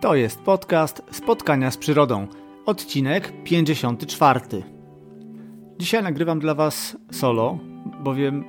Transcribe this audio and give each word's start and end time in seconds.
To 0.00 0.14
jest 0.14 0.40
podcast 0.40 1.02
Spotkania 1.10 1.70
z 1.70 1.76
Przyrodą, 1.76 2.26
odcinek 2.66 3.32
54. 3.44 4.40
Dzisiaj 5.78 6.02
nagrywam 6.02 6.40
dla 6.40 6.54
Was 6.54 6.96
solo, 7.12 7.58
bowiem 8.04 8.44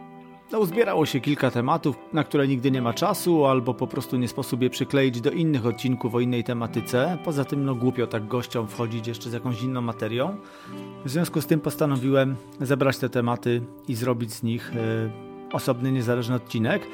no, 0.51 0.59
uzbierało 0.59 1.05
się 1.05 1.19
kilka 1.19 1.51
tematów, 1.51 1.95
na 2.13 2.23
które 2.23 2.47
nigdy 2.47 2.71
nie 2.71 2.81
ma 2.81 2.93
czasu, 2.93 3.45
albo 3.45 3.73
po 3.73 3.87
prostu 3.87 4.17
nie 4.17 4.27
sposób 4.27 4.61
je 4.61 4.69
przykleić 4.69 5.21
do 5.21 5.31
innych 5.31 5.65
odcinków 5.65 6.15
o 6.15 6.19
innej 6.19 6.43
tematyce. 6.43 7.17
Poza 7.25 7.45
tym, 7.45 7.65
no 7.65 7.75
głupio 7.75 8.07
tak 8.07 8.27
gościom 8.27 8.67
wchodzić 8.67 9.07
jeszcze 9.07 9.29
z 9.29 9.33
jakąś 9.33 9.61
inną 9.61 9.81
materią. 9.81 10.37
W 11.05 11.09
związku 11.09 11.41
z 11.41 11.47
tym 11.47 11.59
postanowiłem 11.59 12.35
zebrać 12.61 12.97
te 12.97 13.09
tematy 13.09 13.61
i 13.87 13.95
zrobić 13.95 14.33
z 14.33 14.43
nich 14.43 14.71
y, 14.75 15.09
osobny, 15.53 15.91
niezależny 15.91 16.35
odcinek. 16.35 16.87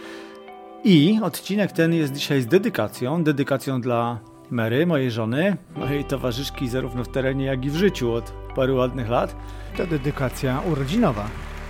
I 0.84 1.20
odcinek 1.24 1.72
ten 1.72 1.94
jest 1.94 2.14
dzisiaj 2.14 2.42
z 2.42 2.48
dedykacją, 2.48 3.24
dedykacją 3.24 3.82
dla 3.82 4.20
Mary, 4.52 4.86
mojej 4.86 5.12
żony, 5.12 5.58
mojej 5.76 6.06
towarzyszki 6.06 6.68
zarówno 6.68 7.04
w 7.04 7.08
terenie, 7.08 7.46
jak 7.46 7.66
i 7.66 7.70
w 7.70 7.76
życiu 7.76 8.14
od 8.14 8.34
paru 8.56 8.76
ładnych 8.76 9.10
lat. 9.10 9.36
To 9.78 9.88
dedykacja 9.88 10.62
urodzinowa. 10.72 11.28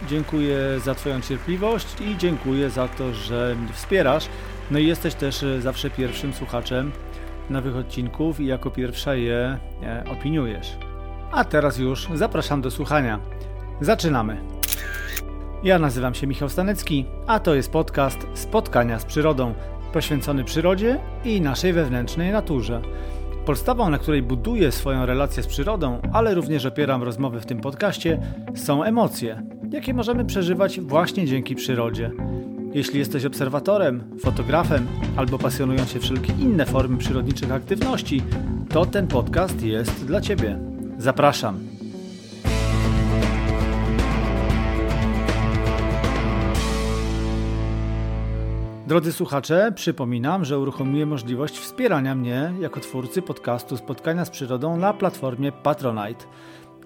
Dziękuję 0.08 0.58
za 0.80 0.96
Twoją 0.96 1.22
cierpliwość 1.22 2.02
i 2.02 2.18
dziękuję 2.18 2.70
za 2.70 2.88
to, 2.88 3.14
że 3.14 3.56
mnie 3.56 3.74
wspierasz. 3.74 4.30
No 4.72 4.80
i 4.80 4.88
jesteś 4.88 5.14
też 5.14 5.44
e, 5.44 5.62
zawsze 5.62 5.90
pierwszym 5.90 6.34
słuchaczem 6.34 6.92
nowych 7.50 7.76
odcinków 7.76 8.40
i 8.40 8.46
jako 8.46 8.72
pierwsza 8.72 9.16
je 9.16 9.58
e, 9.84 10.04
opiniujesz. 10.12 10.78
A 11.32 11.44
teraz 11.44 11.78
już 11.78 12.08
zapraszam 12.14 12.62
do 12.62 12.72
słuchania. 12.72 13.20
Zaczynamy. 13.82 14.38
Ja 15.64 15.80
nazywam 15.80 16.14
się 16.14 16.28
Michał 16.28 16.50
Stanecki, 16.50 17.06
a 17.28 17.40
to 17.40 17.56
jest 17.56 17.72
podcast 17.72 18.28
Spotkania 18.34 19.00
z 19.00 19.06
Przyrodą, 19.06 19.54
poświęcony 19.98 20.44
przyrodzie 20.44 21.00
i 21.26 21.42
naszej 21.42 21.74
wewnętrznej 21.74 22.32
naturze. 22.32 22.82
Podstawą, 23.46 23.90
na 23.90 23.98
której 23.98 24.22
buduję 24.22 24.72
swoją 24.72 25.06
relację 25.06 25.44
z 25.44 25.48
przyrodą, 25.48 26.02
ale 26.14 26.36
również 26.36 26.66
opieram 26.66 27.04
rozmowy 27.04 27.40
w 27.40 27.46
tym 27.46 27.60
podcaście, 27.60 28.22
są 28.56 28.84
emocje, 28.84 29.44
jakie 29.72 29.94
możemy 29.94 30.26
przeżywać 30.26 30.80
właśnie 30.80 31.26
dzięki 31.26 31.56
przyrodzie. 31.56 32.12
Jeśli 32.74 33.00
jesteś 33.00 33.26
obserwatorem, 33.26 34.04
fotografem 34.20 34.88
albo 35.16 35.38
pasjonują 35.38 35.86
się 35.86 36.00
wszelkie 36.00 36.34
inne 36.40 36.66
formy 36.66 36.98
przyrodniczych 36.98 37.52
aktywności, 37.52 38.24
to 38.70 38.86
ten 38.86 39.08
podcast 39.08 39.64
jest 39.64 40.06
dla 40.06 40.22
Ciebie. 40.22 40.60
Zapraszam. 40.98 41.67
Drodzy 48.88 49.14
słuchacze, 49.14 49.72
przypominam, 49.76 50.46
że 50.46 50.60
uruchomiłem 50.60 51.10
możliwość 51.10 51.58
wspierania 51.60 52.16
mnie 52.16 52.54
jako 52.60 52.80
twórcy 52.80 53.22
podcastu 53.22 53.78
Spotkania 53.78 54.26
z 54.26 54.30
Przyrodą 54.30 54.78
na 54.78 54.94
platformie 54.94 55.52
Patronite. 55.52 56.26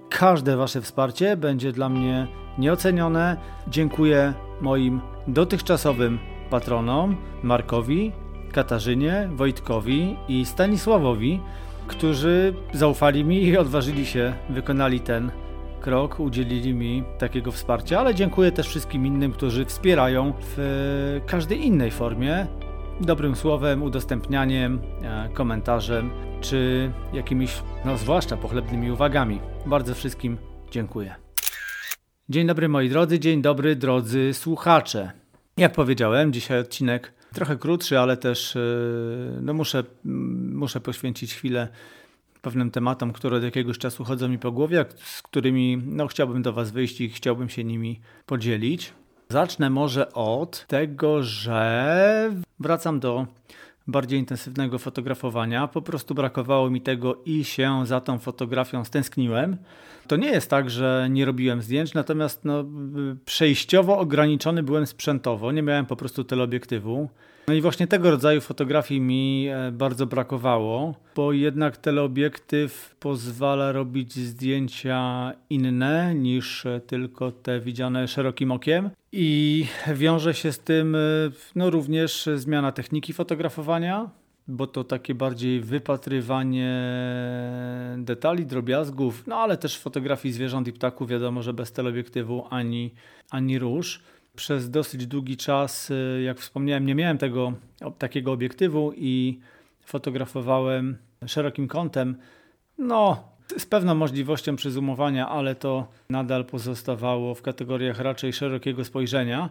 Każde 0.09 0.57
Wasze 0.57 0.81
wsparcie 0.81 1.37
będzie 1.37 1.71
dla 1.71 1.89
mnie 1.89 2.27
nieocenione. 2.57 3.37
Dziękuję 3.67 4.33
moim 4.61 5.01
dotychczasowym 5.27 6.19
patronom 6.49 7.17
Markowi, 7.43 8.11
Katarzynie, 8.51 9.29
Wojtkowi 9.31 10.17
i 10.27 10.45
Stanisławowi, 10.45 11.41
którzy 11.87 12.53
zaufali 12.73 13.25
mi 13.25 13.43
i 13.43 13.57
odważyli 13.57 14.05
się, 14.05 14.33
wykonali 14.49 14.99
ten 14.99 15.31
krok, 15.81 16.19
udzielili 16.19 16.73
mi 16.73 17.03
takiego 17.17 17.51
wsparcia, 17.51 17.99
ale 17.99 18.15
dziękuję 18.15 18.51
też 18.51 18.67
wszystkim 18.67 19.05
innym, 19.05 19.31
którzy 19.31 19.65
wspierają 19.65 20.33
w 20.41 21.21
każdej 21.27 21.65
innej 21.65 21.91
formie. 21.91 22.47
Dobrym 23.01 23.35
słowem, 23.35 23.83
udostępnianiem, 23.83 24.81
e, 25.03 25.29
komentarzem, 25.33 26.09
czy 26.41 26.91
jakimiś, 27.13 27.61
no 27.85 27.97
zwłaszcza 27.97 28.37
pochlebnymi 28.37 28.91
uwagami. 28.91 29.39
Bardzo 29.65 29.95
wszystkim 29.95 30.37
dziękuję. 30.71 31.15
Dzień 32.29 32.47
dobry 32.47 32.69
moi 32.69 32.89
drodzy, 32.89 33.19
dzień 33.19 33.41
dobry 33.41 33.75
drodzy 33.75 34.33
słuchacze. 34.33 35.11
Jak 35.57 35.73
powiedziałem, 35.73 36.33
dzisiaj 36.33 36.59
odcinek 36.59 37.13
trochę 37.33 37.57
krótszy, 37.57 37.99
ale 37.99 38.17
też 38.17 38.55
e, 38.55 38.59
no 39.41 39.53
muszę, 39.53 39.83
muszę 40.53 40.79
poświęcić 40.79 41.33
chwilę 41.33 41.67
pewnym 42.41 42.71
tematom, 42.71 43.13
które 43.13 43.37
od 43.37 43.43
jakiegoś 43.43 43.77
czasu 43.77 44.03
chodzą 44.03 44.27
mi 44.27 44.39
po 44.39 44.51
głowie, 44.51 44.85
z 44.95 45.21
którymi 45.21 45.81
no, 45.85 46.07
chciałbym 46.07 46.41
do 46.41 46.53
Was 46.53 46.71
wyjść 46.71 47.01
i 47.01 47.09
chciałbym 47.09 47.49
się 47.49 47.63
nimi 47.63 47.99
podzielić. 48.25 48.93
Zacznę 49.29 49.69
może 49.69 50.13
od 50.13 50.65
tego, 50.67 51.23
że 51.23 52.31
wracam 52.59 52.99
do 52.99 53.27
bardziej 53.87 54.19
intensywnego 54.19 54.79
fotografowania. 54.79 55.67
Po 55.67 55.81
prostu 55.81 56.15
brakowało 56.15 56.69
mi 56.69 56.81
tego 56.81 57.21
i 57.25 57.43
się 57.43 57.85
za 57.85 58.01
tą 58.01 58.19
fotografią 58.19 58.85
stęskniłem. 58.85 59.57
To 60.07 60.15
nie 60.15 60.29
jest 60.29 60.49
tak, 60.49 60.69
że 60.69 61.07
nie 61.09 61.25
robiłem 61.25 61.61
zdjęć, 61.61 61.93
natomiast 61.93 62.45
no, 62.45 62.65
przejściowo 63.25 63.97
ograniczony 63.97 64.63
byłem 64.63 64.87
sprzętowo. 64.87 65.51
Nie 65.51 65.61
miałem 65.61 65.85
po 65.85 65.95
prostu 65.95 66.23
teleobiektywu. 66.23 67.09
No 67.47 67.53
i 67.53 67.61
właśnie 67.61 67.87
tego 67.87 68.11
rodzaju 68.11 68.41
fotografii 68.41 69.01
mi 69.01 69.47
e, 69.47 69.71
bardzo 69.71 70.05
brakowało, 70.05 70.95
bo 71.15 71.33
jednak 71.33 71.77
teleobiektyw 71.77 72.95
pozwala 72.99 73.71
robić 73.71 74.13
zdjęcia 74.13 75.33
inne 75.49 76.15
niż 76.15 76.65
e, 76.65 76.79
tylko 76.79 77.31
te 77.31 77.59
widziane 77.59 78.07
szerokim 78.07 78.51
okiem. 78.51 78.89
I 79.11 79.65
wiąże 79.93 80.33
się 80.33 80.51
z 80.51 80.59
tym 80.59 80.95
e, 80.95 80.99
no, 81.55 81.69
również 81.69 82.29
zmiana 82.35 82.71
techniki 82.71 83.13
fotografowania, 83.13 84.09
bo 84.47 84.67
to 84.67 84.83
takie 84.83 85.15
bardziej 85.15 85.61
wypatrywanie 85.61 86.71
detali, 87.97 88.45
drobiazgów, 88.45 89.27
no 89.27 89.35
ale 89.35 89.57
też 89.57 89.79
fotografii 89.79 90.33
zwierząt 90.33 90.67
i 90.67 90.73
ptaków, 90.73 91.09
wiadomo, 91.09 91.43
że 91.43 91.53
bez 91.53 91.71
teleobiektywu 91.71 92.45
ani, 92.49 92.93
ani 93.29 93.59
róż 93.59 94.01
przez 94.41 94.69
dosyć 94.69 95.07
długi 95.07 95.37
czas, 95.37 95.89
y, 95.89 96.21
jak 96.25 96.39
wspomniałem, 96.39 96.85
nie 96.85 96.95
miałem 96.95 97.17
tego 97.17 97.53
takiego 97.97 98.31
obiektywu 98.31 98.93
i 98.95 99.39
fotografowałem 99.85 100.97
szerokim 101.27 101.67
kątem. 101.67 102.15
No, 102.77 103.23
z 103.57 103.65
pewną 103.65 103.95
możliwością 103.95 104.55
przyzumowania, 104.55 105.29
ale 105.29 105.55
to 105.55 105.87
nadal 106.09 106.45
pozostawało 106.45 107.35
w 107.35 107.41
kategoriach 107.41 107.99
raczej 107.99 108.33
szerokiego 108.33 108.85
spojrzenia. 108.85 109.49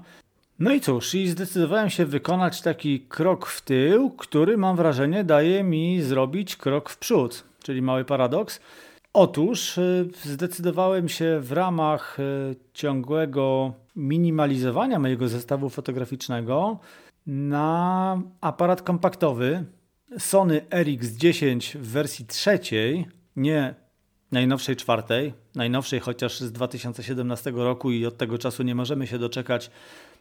No 0.59 0.73
i 0.73 0.81
cóż, 0.81 1.15
i 1.15 1.29
zdecydowałem 1.29 1.91
się 1.91 2.07
wykonać 2.07 2.63
taki 2.63 3.01
krok 3.01 3.47
w 3.47 3.61
tył, 3.61 4.11
który 4.11 4.57
mam 4.57 4.77
wrażenie 4.77 5.25
daje 5.25 5.63
mi 5.63 6.03
zrobić 6.03 6.57
krok 6.57 6.91
w 6.91 6.99
przód, 6.99 7.45
czyli 7.63 7.83
mały 7.83 8.05
paradoks. 8.05 8.61
Otóż 9.13 9.79
y, 9.79 10.09
zdecydowałem 10.25 11.09
się 11.09 11.41
w 11.41 11.53
ramach 11.53 12.21
y, 12.21 12.57
ciągłego 12.75 13.75
minimalizowania 13.97 14.99
mojego 14.99 15.29
zestawu 15.29 15.69
fotograficznego 15.69 16.79
na 17.27 18.23
aparat 18.41 18.83
kompaktowy 18.83 19.65
Sony 20.19 20.61
RX10 20.71 21.79
w 21.79 21.87
wersji 21.87 22.27
trzeciej, 22.27 23.07
nie 23.37 23.75
najnowszej 24.33 24.77
czwartej, 24.77 25.35
najnowszej 25.55 26.01
chociaż 26.01 26.41
z 26.41 26.53
2017 26.53 27.51
roku 27.51 27.91
i 27.91 28.07
od 28.07 28.17
tego 28.17 28.39
czasu 28.39 28.63
nie 28.63 28.75
możemy 28.75 29.07
się 29.07 29.19
doczekać 29.19 29.71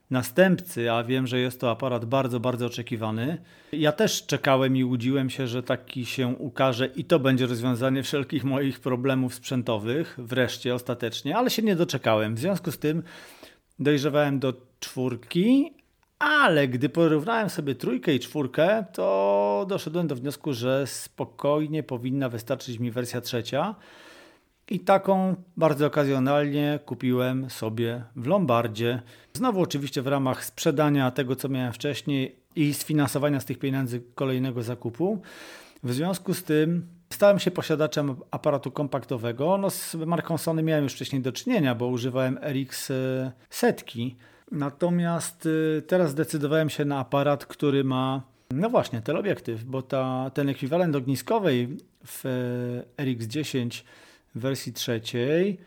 następcy, 0.09 0.92
a 0.92 1.03
wiem, 1.03 1.28
że 1.28 1.40
jest 1.40 1.59
to 1.59 1.72
aparat 1.72 2.06
bardzo, 2.06 2.40
bardzo 2.40 2.66
oczekiwany. 2.66 3.38
Ja 3.72 3.92
też 3.92 4.25
czekałem 4.25 4.78
i 4.78 4.84
łudziłem 4.84 5.30
się, 5.30 5.47
że 5.47 5.64
taki 5.64 6.06
się 6.06 6.28
ukaże 6.28 6.88
i 6.88 7.03
to 7.03 7.20
będzie 7.20 7.47
rozwiązanie 7.47 8.03
wszelkich 8.03 8.44
moich 8.44 8.80
problemów 8.80 9.34
sprzętowych, 9.34 10.16
wreszcie, 10.18 10.75
ostatecznie, 10.75 11.38
ale 11.38 11.50
się 11.50 11.62
nie 11.62 11.75
doczekałem. 11.75 12.36
W 12.36 12.40
związku 12.40 12.72
z 12.72 12.78
tym 12.78 13.03
dojrzewałem 13.80 14.40
do 14.40 14.53
czwórki, 14.80 15.74
ale 16.19 16.68
gdy 16.68 16.90
porównałem 16.90 17.50
sobie 17.50 17.75
trójkę 17.75 18.13
i 18.13 18.19
czwórkę, 18.19 18.86
to 18.94 19.66
doszedłem 19.69 20.07
do 20.07 20.16
wniosku, 20.16 20.54
że 20.54 20.88
spokojnie 20.88 21.84
powinna 21.84 22.30
wystarczyć 22.30 22.80
mi 22.80 22.92
wersja 22.92 23.22
trzecia. 23.22 23.75
I 24.69 24.80
taką 24.80 25.36
bardzo 25.57 25.88
okazjonalnie 25.88 26.80
kupiłem 26.86 27.50
sobie 27.50 28.04
w 28.16 28.27
Lombardzie. 28.27 29.01
Znowu 29.33 29.62
oczywiście 29.62 30.01
w 30.01 30.07
ramach 30.07 30.45
sprzedania 30.45 31.12
tego, 31.12 31.36
co 31.36 31.50
miałem 31.50 31.74
wcześniej 31.74 32.36
i 32.56 32.74
sfinansowania 32.74 33.39
z 33.39 33.45
tych 33.45 33.60
pieniędzy 33.60 34.01
kolejnego 34.16 34.63
zakupu. 34.63 35.21
W 35.83 35.94
związku 35.94 36.33
z 36.33 36.44
tym 36.44 36.88
stałem 37.13 37.39
się 37.39 37.51
posiadaczem 37.51 38.16
aparatu 38.31 38.71
kompaktowego. 38.71 39.57
No 39.57 39.69
z 39.69 39.95
marką 39.95 40.38
Sony 40.38 40.63
miałem 40.63 40.83
już 40.83 40.94
wcześniej 40.94 41.22
do 41.22 41.31
czynienia, 41.31 41.75
bo 41.75 41.88
używałem 41.88 42.39
RX 42.44 42.92
e, 42.92 43.31
setki. 43.50 44.15
Natomiast 44.51 45.48
e, 45.77 45.81
teraz 45.81 46.12
zdecydowałem 46.12 46.69
się 46.69 46.86
na 46.86 47.00
aparat, 47.00 47.45
który 47.45 47.83
ma 47.83 48.22
no 48.51 48.69
właśnie, 48.69 49.01
teleobiektyw, 49.01 49.63
bo 49.63 49.81
ta, 49.81 50.31
ten 50.33 50.50
ekwiwalent 50.50 50.95
ogniskowej 50.95 51.77
w 52.06 52.25
e, 52.98 53.04
RX10 53.04 53.83
w 54.36 54.40
wersji 54.40 54.74
trzeciej 54.74 55.58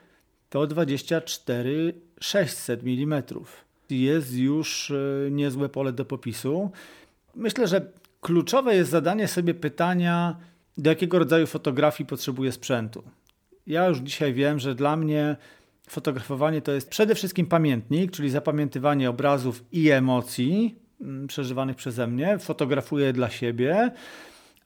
to 0.50 0.67
24 0.67 1.94
600 2.20 2.81
mm. 2.82 3.23
Jest 3.91 4.35
już 4.35 4.91
e, 4.91 5.31
niezłe 5.31 5.69
pole 5.69 5.93
do 5.93 6.05
popisu. 6.05 6.70
Myślę, 7.35 7.69
że 7.69 7.87
kluczowe 8.20 8.76
jest 8.76 8.91
zadanie 8.91 9.29
sobie 9.29 9.55
pytania, 9.55 10.37
do 10.79 10.91
jakiego 10.91 11.19
rodzaju 11.19 11.47
fotografii 11.47 12.06
potrzebuję 12.06 12.53
sprzętu. 12.53 13.03
Ja 13.67 13.87
już 13.87 13.99
dzisiaj 13.99 14.32
wiem, 14.32 14.59
że 14.59 14.75
dla 14.75 14.97
mnie 14.97 15.37
fotografowanie 15.88 16.62
to 16.62 16.73
jest 16.73 16.91
przede 16.91 17.15
wszystkim 17.15 17.47
pamiętnik, 17.47 18.11
czyli 18.11 18.31
zapamiętywanie 18.31 19.11
obrazów 19.11 19.65
i 19.73 19.91
emocji 19.91 20.79
mm, 21.00 21.26
przeżywanych 21.26 21.76
przeze 21.76 22.06
mnie. 22.06 22.38
Fotografuję 22.38 23.12
dla 23.12 23.31
siebie. 23.31 23.91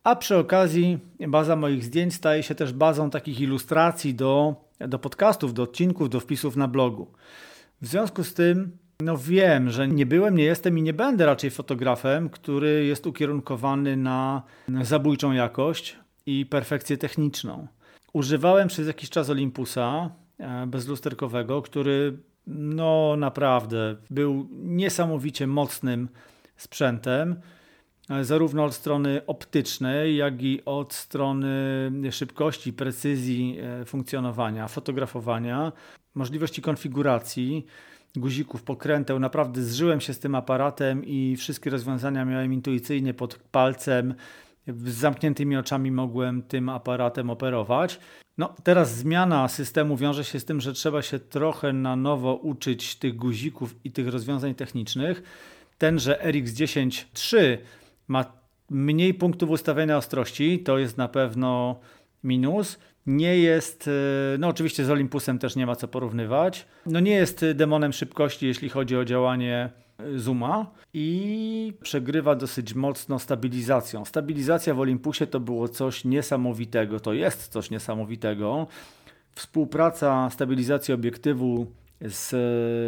A 0.07 0.17
przy 0.17 0.37
okazji 0.37 0.99
baza 1.29 1.57
moich 1.57 1.85
zdjęć 1.85 2.15
staje 2.15 2.43
się 2.43 2.55
też 2.55 2.73
bazą 2.73 3.11
takich 3.11 3.41
ilustracji 3.41 4.15
do, 4.15 4.55
do 4.81 4.99
podcastów, 4.99 5.55
do 5.55 5.63
odcinków, 5.63 6.11
do 6.11 6.21
wpisów 6.21 6.57
na 6.57 6.69
blogu. 6.69 7.13
W 7.83 7.87
związku 7.87 8.25
z 8.25 8.35
tym 8.35 8.79
no 9.01 9.17
wiem, 9.17 9.71
że 9.71 9.89
nie 9.89 10.07
byłem, 10.07 10.37
nie 10.37 10.45
jestem 10.45 10.79
i 10.79 10.83
nie 10.83 10.93
będę 10.93 11.27
raczej 11.27 11.51
fotografem, 11.51 12.31
który 12.31 12.85
jest 12.85 13.07
ukierunkowany 13.07 13.97
na 13.97 14.43
zabójczą 14.83 15.33
jakość 15.33 15.97
i 16.27 16.47
perfekcję 16.47 16.97
techniczną. 16.97 17.67
Używałem 18.13 18.69
przez 18.69 18.87
jakiś 18.87 19.11
czas 19.11 19.31
Olympusa 19.31 20.11
e, 20.39 20.67
bezlusterkowego, 20.67 21.63
który 21.63 22.19
no 22.47 23.15
naprawdę 23.19 23.97
był 24.11 24.49
niesamowicie 24.53 25.47
mocnym 25.47 26.09
sprzętem, 26.57 27.37
zarówno 28.23 28.65
od 28.65 28.75
strony 28.75 29.27
optycznej, 29.27 30.17
jak 30.17 30.43
i 30.43 30.65
od 30.65 30.95
strony 30.95 31.91
szybkości, 32.11 32.73
precyzji 32.73 33.59
e, 33.61 33.85
funkcjonowania, 33.85 34.69
fotografowania, 34.69 35.73
możliwości 36.15 36.63
konfiguracji 36.63 37.67
guzików, 38.17 38.63
pokręteł. 38.63 39.19
Naprawdę 39.19 39.63
zżyłem 39.63 40.01
się 40.01 40.15
z 40.15 40.19
tym 40.19 40.35
aparatem 40.35 41.05
i 41.05 41.37
wszystkie 41.37 41.71
rozwiązania 41.71 42.25
miałem 42.25 42.53
intuicyjnie 42.53 43.15
pod 43.15 43.35
palcem. 43.35 44.15
Z 44.67 44.95
zamkniętymi 44.95 45.57
oczami 45.57 45.91
mogłem 45.91 46.43
tym 46.43 46.69
aparatem 46.69 47.31
operować. 47.31 48.01
No, 48.39 48.55
teraz 48.63 48.97
zmiana 48.97 49.49
systemu 49.49 49.97
wiąże 49.97 50.25
się 50.25 50.41
z 50.41 50.45
tym, 50.45 50.61
że 50.61 50.73
trzeba 50.73 51.03
się 51.03 51.19
trochę 51.19 51.73
na 51.73 51.97
nowo 51.97 52.35
uczyć 52.35 52.97
tych 52.97 53.17
guzików 53.17 53.75
i 53.85 53.91
tych 53.91 54.09
rozwiązań 54.09 54.55
technicznych. 54.55 55.23
Tenże 55.79 56.19
RX10 56.25 57.05
III 57.33 57.59
ma 58.09 58.25
mniej 58.71 59.15
punktów 59.15 59.51
ustawienia 59.51 59.97
ostrości, 59.97 60.59
to 60.59 60.79
jest 60.79 60.97
na 60.97 61.09
pewno 61.09 61.81
minus 62.25 62.79
nie 63.07 63.39
jest, 63.39 63.89
e, 63.89 64.39
no 64.39 64.49
oczywiście 64.49 64.85
z 64.85 64.91
Olympusem 64.91 65.39
też 65.39 65.57
nie 65.57 65.67
ma 65.67 65.77
co 65.77 65.89
porównywać. 65.89 66.67
No 66.87 67.01
nie 67.01 67.13
jest 67.13 67.45
demonem 67.55 67.93
szybkości, 67.93 68.47
jeśli 68.47 68.69
chodzi 68.69 68.97
o 68.97 69.05
działanie 69.05 69.71
e, 69.99 70.19
zooma 70.19 70.71
i 70.95 71.73
przegrywa 71.83 72.35
dosyć 72.35 72.75
mocno 72.75 73.19
stabilizacją. 73.19 74.05
Stabilizacja 74.05 74.75
w 74.75 74.81
Olympusie 74.81 75.27
to 75.27 75.41
było 75.41 75.69
coś 75.69 76.05
niesamowitego, 76.05 77.01
to 77.01 77.13
jest 77.13 77.49
coś 77.49 77.71
niesamowitego. 77.71 78.67
Współpraca 79.35 80.31
stabilizacji 80.31 80.95
obiektywu 80.95 81.67
z 82.01 82.35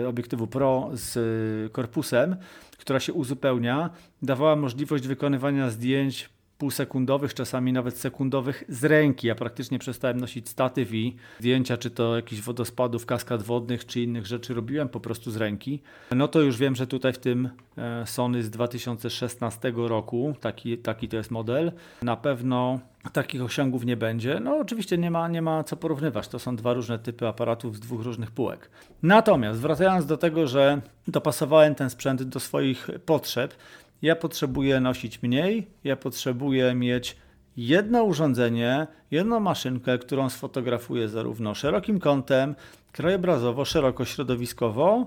e, 0.04 0.08
obiektywu 0.08 0.46
Pro 0.46 0.90
z 0.92 1.72
korpusem, 1.72 2.36
która 2.78 3.00
się 3.00 3.12
uzupełnia, 3.12 3.90
dawała 4.22 4.56
możliwość 4.56 5.06
wykonywania 5.06 5.70
zdjęć 5.70 6.30
półsekundowych, 6.58 7.34
czasami 7.34 7.72
nawet 7.72 7.96
sekundowych 7.98 8.64
z 8.68 8.84
ręki. 8.84 9.26
Ja 9.26 9.34
praktycznie 9.34 9.78
przestałem 9.78 10.20
nosić 10.20 10.48
statyw 10.48 10.94
i 10.94 11.16
zdjęcia, 11.38 11.76
czy 11.76 11.90
to 11.90 12.16
jakichś 12.16 12.42
wodospadów, 12.42 13.06
kaskad 13.06 13.42
wodnych, 13.42 13.86
czy 13.86 14.00
innych 14.00 14.26
rzeczy 14.26 14.54
robiłem 14.54 14.88
po 14.88 15.00
prostu 15.00 15.30
z 15.30 15.36
ręki. 15.36 15.82
No 16.10 16.28
to 16.28 16.40
już 16.40 16.56
wiem, 16.56 16.76
że 16.76 16.86
tutaj 16.86 17.12
w 17.12 17.18
tym 17.18 17.48
e, 17.78 18.06
Sony 18.06 18.42
z 18.42 18.50
2016 18.50 19.72
roku, 19.76 20.34
taki, 20.40 20.78
taki 20.78 21.08
to 21.08 21.16
jest 21.16 21.30
model, 21.30 21.72
na 22.02 22.16
pewno 22.16 22.80
takich 23.12 23.42
osiągów 23.42 23.84
nie 23.84 23.96
będzie. 23.96 24.40
No 24.40 24.56
oczywiście 24.56 24.98
nie 24.98 25.10
ma, 25.10 25.28
nie 25.28 25.42
ma 25.42 25.64
co 25.64 25.76
porównywać, 25.76 26.28
to 26.28 26.38
są 26.38 26.56
dwa 26.56 26.72
różne 26.72 26.98
typy 26.98 27.28
aparatów 27.28 27.76
z 27.76 27.80
dwóch 27.80 28.02
różnych 28.02 28.30
półek. 28.30 28.70
Natomiast 29.02 29.60
wracając 29.60 30.06
do 30.06 30.16
tego, 30.16 30.46
że 30.46 30.80
dopasowałem 31.08 31.74
ten 31.74 31.90
sprzęt 31.90 32.22
do 32.22 32.40
swoich 32.40 32.88
potrzeb, 33.06 33.54
ja 34.02 34.16
potrzebuję 34.16 34.80
nosić 34.80 35.22
mniej, 35.22 35.66
ja 35.84 35.96
potrzebuję 35.96 36.74
mieć 36.74 37.16
jedno 37.56 38.04
urządzenie, 38.04 38.86
jedną 39.10 39.40
maszynkę, 39.40 39.98
którą 39.98 40.30
sfotografuję 40.30 41.08
zarówno 41.08 41.54
szerokim 41.54 42.00
kątem, 42.00 42.54
krajobrazowo, 42.92 43.64
szeroko 43.64 44.04
środowiskowo, 44.04 45.06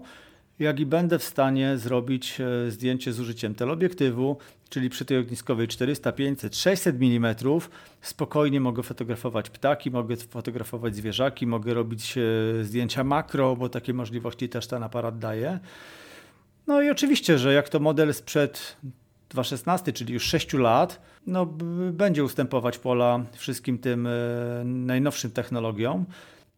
jak 0.59 0.79
i 0.79 0.85
będę 0.85 1.19
w 1.19 1.23
stanie 1.23 1.77
zrobić 1.77 2.41
e, 2.41 2.71
zdjęcie 2.71 3.13
z 3.13 3.19
użyciem 3.19 3.55
teleobiektywu, 3.55 4.37
czyli 4.69 4.89
przy 4.89 5.05
tej 5.05 5.17
ogniskowej 5.17 5.67
400, 5.67 6.11
500, 6.11 6.55
600 6.55 6.95
mm 6.95 7.35
spokojnie 8.01 8.59
mogę 8.59 8.83
fotografować 8.83 9.49
ptaki, 9.49 9.91
mogę 9.91 10.15
fotografować 10.15 10.95
zwierzaki, 10.95 11.47
mogę 11.47 11.73
robić 11.73 12.17
e, 12.17 12.21
zdjęcia 12.63 13.03
makro, 13.03 13.55
bo 13.55 13.69
takie 13.69 13.93
możliwości 13.93 14.49
też 14.49 14.67
ten 14.67 14.83
aparat 14.83 15.19
daje. 15.19 15.59
No 16.71 16.81
i 16.81 16.89
oczywiście, 16.89 17.37
że 17.37 17.53
jak 17.53 17.69
to 17.69 17.79
model 17.79 18.13
sprzed 18.13 18.77
2016, 19.29 19.93
czyli 19.93 20.13
już 20.13 20.23
6 20.23 20.53
lat, 20.53 21.01
no, 21.27 21.45
będzie 21.91 22.23
ustępować 22.23 22.77
pola 22.77 23.19
wszystkim 23.33 23.77
tym 23.77 24.07
e, 24.07 24.11
najnowszym 24.65 25.31
technologiom, 25.31 26.05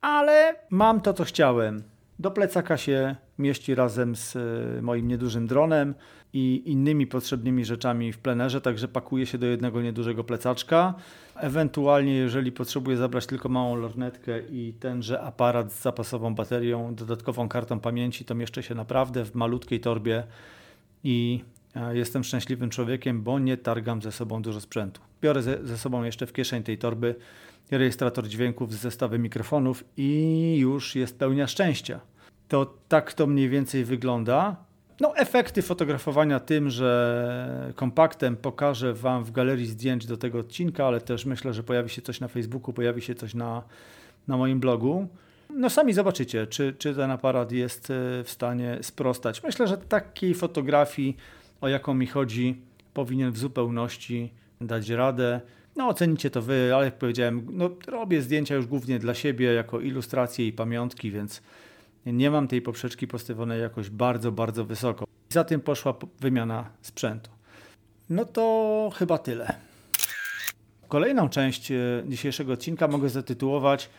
ale 0.02 0.56
mam 0.70 1.02
to, 1.02 1.14
co 1.14 1.24
chciałem. 1.24 1.84
Do 2.24 2.32
plecaka 2.32 2.78
się 2.78 3.16
mieści 3.40 3.76
razem 3.76 4.16
z 4.16 4.36
e, 4.36 4.82
moim 4.82 5.08
niedużym 5.08 5.48
dronem 5.48 5.94
i 6.34 6.64
innymi 6.66 7.08
potrzebnymi 7.08 7.66
rzeczami 7.66 8.14
w 8.14 8.18
plenerze, 8.18 8.62
także 8.62 8.88
pakuje 8.88 9.26
się 9.26 9.38
do 9.38 9.46
jednego 9.46 9.82
niedużego 9.82 10.24
plecaczka. 10.24 10.94
Ewentualnie, 11.36 12.16
jeżeli 12.16 12.52
potrzebuję 12.52 12.98
zabrać 12.98 13.26
tylko 13.26 13.50
małą 13.50 13.76
lornetkę 13.76 14.40
i 14.40 14.74
tenże 14.80 15.22
aparat 15.22 15.74
z 15.74 15.82
zapasową 15.82 16.36
baterią, 16.36 16.96
dodatkową 16.96 17.50
kartą 17.50 17.80
pamięci, 17.80 18.26
to 18.26 18.36
mieszczę 18.36 18.64
się 18.64 18.76
naprawdę 18.76 19.26
w 19.26 19.36
malutkiej 19.36 19.80
torbie 19.80 20.24
i 21.04 21.44
e, 21.76 21.98
jestem 21.98 22.24
szczęśliwym 22.24 22.70
człowiekiem, 22.70 23.22
bo 23.22 23.40
nie 23.40 23.58
targam 23.58 24.02
ze 24.02 24.12
sobą 24.12 24.42
dużo 24.42 24.62
sprzętu. 24.62 25.02
Biorę 25.22 25.42
ze, 25.42 25.78
sobą 25.78 26.04
jeszcze 26.04 26.28
w 26.28 26.34
kieszeń 26.34 26.64
tej 26.64 26.78
torby 26.78 27.16
rejestrator 27.72 28.28
dźwięków 28.28 28.74
z 28.74 28.78
zestawem 28.78 29.22
mikrofonów 29.22 29.84
i 29.98 30.56
już 30.60 30.96
jest 30.96 31.20
pełnia 31.20 31.48
szczęścia. 31.48 32.13
To 32.54 32.74
tak 32.88 33.14
to 33.14 33.28
mniej 33.28 33.50
więcej 33.50 33.86
wygląda. 33.86 34.56
No, 35.02 35.16
efekty 35.16 35.62
fotografowania 35.62 36.40
tym, 36.40 36.70
że 36.70 37.74
kompaktem 37.76 38.36
pokażę 38.36 38.94
Wam 38.94 39.24
w 39.24 39.32
galerii 39.32 39.66
zdjęć 39.66 40.06
do 40.06 40.18
tego 40.18 40.40
odcinka, 40.40 40.88
ale 40.88 41.02
też 41.02 41.26
myślę, 41.26 41.54
że 41.54 41.64
pojawi 41.64 41.90
się 41.90 42.02
coś 42.02 42.20
na 42.20 42.28
Facebooku, 42.28 42.74
pojawi 42.74 43.02
się 43.02 43.16
coś 43.16 43.34
na, 43.34 43.64
na 44.28 44.38
moim 44.38 44.60
blogu. 44.60 45.08
No 45.50 45.70
sami 45.70 45.94
zobaczycie, 45.94 46.48
czy, 46.48 46.74
czy 46.78 46.96
ten 46.96 47.12
aparat 47.12 47.52
jest 47.52 47.90
e, 47.90 48.24
w 48.24 48.30
stanie 48.30 48.78
sprostać. 48.82 49.44
Myślę, 49.44 49.68
że 49.68 49.78
takiej 49.78 50.34
fotografii, 50.34 51.18
o 51.62 51.68
jaką 51.68 51.94
mi 51.94 52.08
chodzi, 52.08 52.62
powinien 52.94 53.32
w 53.32 53.38
zupełności 53.38 54.34
dać 54.62 54.90
radę. 54.90 55.42
No 55.76 55.88
ocenicie 55.88 56.30
to 56.30 56.42
Wy, 56.42 56.72
ale 56.76 56.86
jak 56.86 56.98
powiedziałem, 56.98 57.48
no, 57.52 57.70
robię 57.88 58.22
zdjęcia 58.22 58.56
już 58.56 58.68
głównie 58.68 59.00
dla 59.00 59.14
siebie, 59.14 59.54
jako 59.54 59.80
ilustracje 59.80 60.48
i 60.48 60.54
pamiątki, 60.54 61.12
więc 61.12 61.42
nie 62.06 62.32
mam 62.32 62.48
tej 62.48 62.62
poprzeczki 62.62 63.08
postawionej 63.08 63.62
jakoś 63.62 63.90
bardzo, 63.90 64.32
bardzo 64.32 64.66
wysoko. 64.66 65.06
Za 65.30 65.44
tym 65.44 65.62
poszła 65.62 65.94
wymiana 66.20 66.70
sprzętu. 66.82 67.32
No 68.10 68.26
to 68.26 68.92
chyba 68.96 69.18
tyle. 69.18 69.56
Kolejną 70.88 71.30
część 71.30 71.72
e, 71.72 72.04
dzisiejszego 72.08 72.54
odcinka 72.54 72.88
mogę 72.88 73.10
zatytułować 73.10 73.90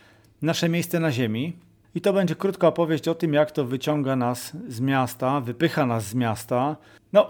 Nasze 0.43 0.69
miejsce 0.69 1.01
na 1.01 1.13
ziemi. 1.13 1.53
I 1.95 2.01
to 2.01 2.13
będzie 2.13 2.35
krótka 2.35 2.69
opowieść 2.69 3.09
o 3.09 3.15
tym, 3.15 3.35
jak 3.35 3.51
to 3.51 3.65
wyciąga 3.65 4.17
nas 4.17 4.53
z 4.69 4.81
miasta, 4.81 5.41
wypycha 5.41 5.87
nas 5.87 6.07
z 6.07 6.15
miasta. 6.15 6.77
No, 7.13 7.29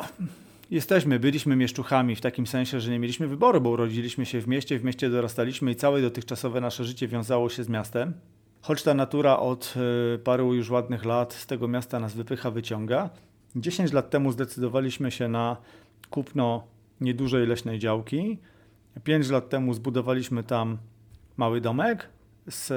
jesteśmy, 0.71 1.21
byliśmy 1.21 1.57
mieszczuchami 1.57 2.17
w 2.17 2.21
takim 2.21 2.47
sensie, 2.47 2.81
że 2.81 2.91
nie 2.91 2.99
mieliśmy 2.99 3.29
wyboru, 3.29 3.61
bo 3.61 3.71
urodziliśmy 3.71 4.27
się 4.27 4.41
w 4.41 4.49
mieście, 4.49 4.79
w 4.79 4.85
mieście 4.85 5.11
dorastaliśmy 5.11 5.73
i 5.73 5.77
całe 5.77 6.03
dotychczasowe 6.03 6.61
nasze 6.61 6.85
życie 6.85 7.09
wiązało 7.09 7.49
się 7.49 7.65
z 7.65 7.69
miastem 7.69 8.13
choć 8.65 8.83
ta 8.83 8.95
natura 8.95 9.39
od 9.39 9.75
e, 10.15 10.19
paru 10.19 10.55
już 10.55 10.71
ładnych 10.71 11.05
lat 11.05 11.33
z 11.33 11.47
tego 11.47 11.69
miasta 11.69 12.01
nas 12.01 12.15
wypycha, 12.15 12.51
wyciąga. 12.51 13.11
10 13.57 13.93
lat 13.93 14.11
temu 14.11 14.33
zdecydowaliśmy 14.33 15.11
się 15.11 15.29
na 15.29 15.57
kupno 16.11 16.65
niedużej 17.01 17.47
leśnej 17.47 17.79
działki. 17.79 18.39
5 19.05 19.31
lat 19.31 19.49
temu 19.49 19.75
zbudowaliśmy 19.75 20.43
tam 20.43 20.79
mały 21.37 21.61
domek 21.61 22.09
z 22.47 22.73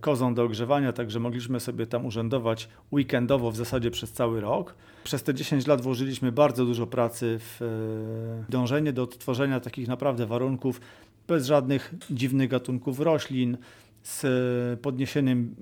kozą 0.00 0.34
do 0.34 0.42
ogrzewania, 0.42 0.92
także 0.92 1.20
mogliśmy 1.20 1.60
sobie 1.60 1.86
tam 1.86 2.06
urzędować 2.06 2.68
weekendowo 2.92 3.50
w 3.50 3.56
zasadzie 3.56 3.90
przez 3.90 4.12
cały 4.12 4.40
rok. 4.40 4.74
Przez 5.04 5.22
te 5.22 5.34
10 5.34 5.66
lat 5.66 5.80
włożyliśmy 5.80 6.32
bardzo 6.32 6.64
dużo 6.64 6.86
pracy 6.86 7.38
w 7.38 7.62
e, 7.62 8.50
dążenie 8.52 8.92
do 8.92 9.02
odtworzenia 9.02 9.60
takich 9.60 9.88
naprawdę 9.88 10.26
warunków 10.26 10.80
bez 11.28 11.46
żadnych 11.46 11.94
dziwnych 12.10 12.48
gatunków 12.48 13.00
roślin, 13.00 13.56
z 14.02 14.80
podniesieniem 14.80 15.54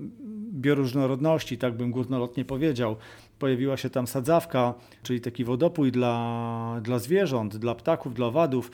bioróżnorodności, 0.52 1.58
tak 1.58 1.76
bym 1.76 1.90
górnolotnie 1.90 2.44
powiedział. 2.44 2.96
pojawiła 3.38 3.76
się 3.76 3.90
tam 3.90 4.06
sadzawka, 4.06 4.74
czyli 5.02 5.20
taki 5.20 5.44
wodopój 5.44 5.92
dla, 5.92 6.80
dla 6.82 6.98
zwierząt, 6.98 7.56
dla 7.56 7.74
ptaków, 7.74 8.14
dla 8.14 8.26
owadów, 8.26 8.70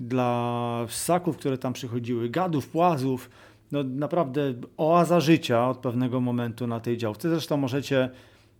dla 0.00 0.86
ssaków, 0.88 1.36
które 1.36 1.58
tam 1.58 1.72
przychodziły, 1.72 2.28
gadów, 2.28 2.68
płazów. 2.68 3.30
No 3.72 3.84
naprawdę 3.84 4.54
oaza 4.76 5.20
życia 5.20 5.68
od 5.68 5.78
pewnego 5.78 6.20
momentu 6.20 6.66
na 6.66 6.80
tej 6.80 6.96
działce. 6.96 7.30
Zresztą 7.30 7.56
możecie 7.56 8.10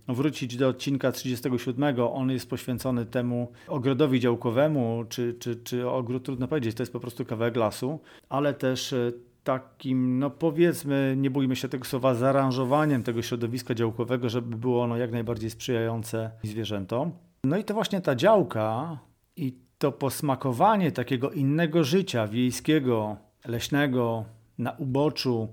wrócić 0.09 0.57
do 0.57 0.69
odcinka 0.69 1.13
37. 1.13 2.01
On 2.01 2.31
jest 2.31 2.51
poświęcony 2.51 3.07
temu 3.07 3.53
ogrodowi 3.69 4.21
działkowemu, 4.21 5.05
czy, 5.09 5.35
czy, 5.39 5.57
czy 5.57 5.89
ogród, 5.89 6.25
trudno 6.25 6.49
powiedzieć, 6.49 6.77
to 6.77 6.83
jest 6.83 6.93
po 6.93 7.01
prostu 7.01 7.25
kawałek 7.25 7.57
lasu, 7.57 8.01
ale 8.29 8.55
też 8.55 8.93
e, 8.93 9.13
takim, 9.49 10.19
no 10.19 10.31
powiedzmy, 10.31 11.15
nie 11.17 11.31
bójmy 11.31 11.57
się 11.57 11.69
tego 11.69 11.85
słowa, 11.85 12.15
zaaranżowaniem 12.15 13.03
tego 13.03 13.23
środowiska 13.23 13.75
działkowego, 13.75 14.29
żeby 14.29 14.57
było 14.57 14.83
ono 14.83 14.97
jak 14.97 15.13
najbardziej 15.13 15.51
sprzyjające 15.51 16.31
zwierzętom. 16.43 17.13
No 17.45 17.57
i 17.57 17.65
to 17.65 17.75
właśnie 17.75 18.01
ta 18.01 18.15
działka 18.15 18.99
i 19.37 19.55
to 19.79 19.93
posmakowanie 19.93 20.93
takiego 20.93 21.31
innego 21.31 21.85
życia 21.85 22.27
wiejskiego, 22.27 23.17
leśnego, 23.45 24.25
na 24.59 24.73
uboczu, 24.73 25.49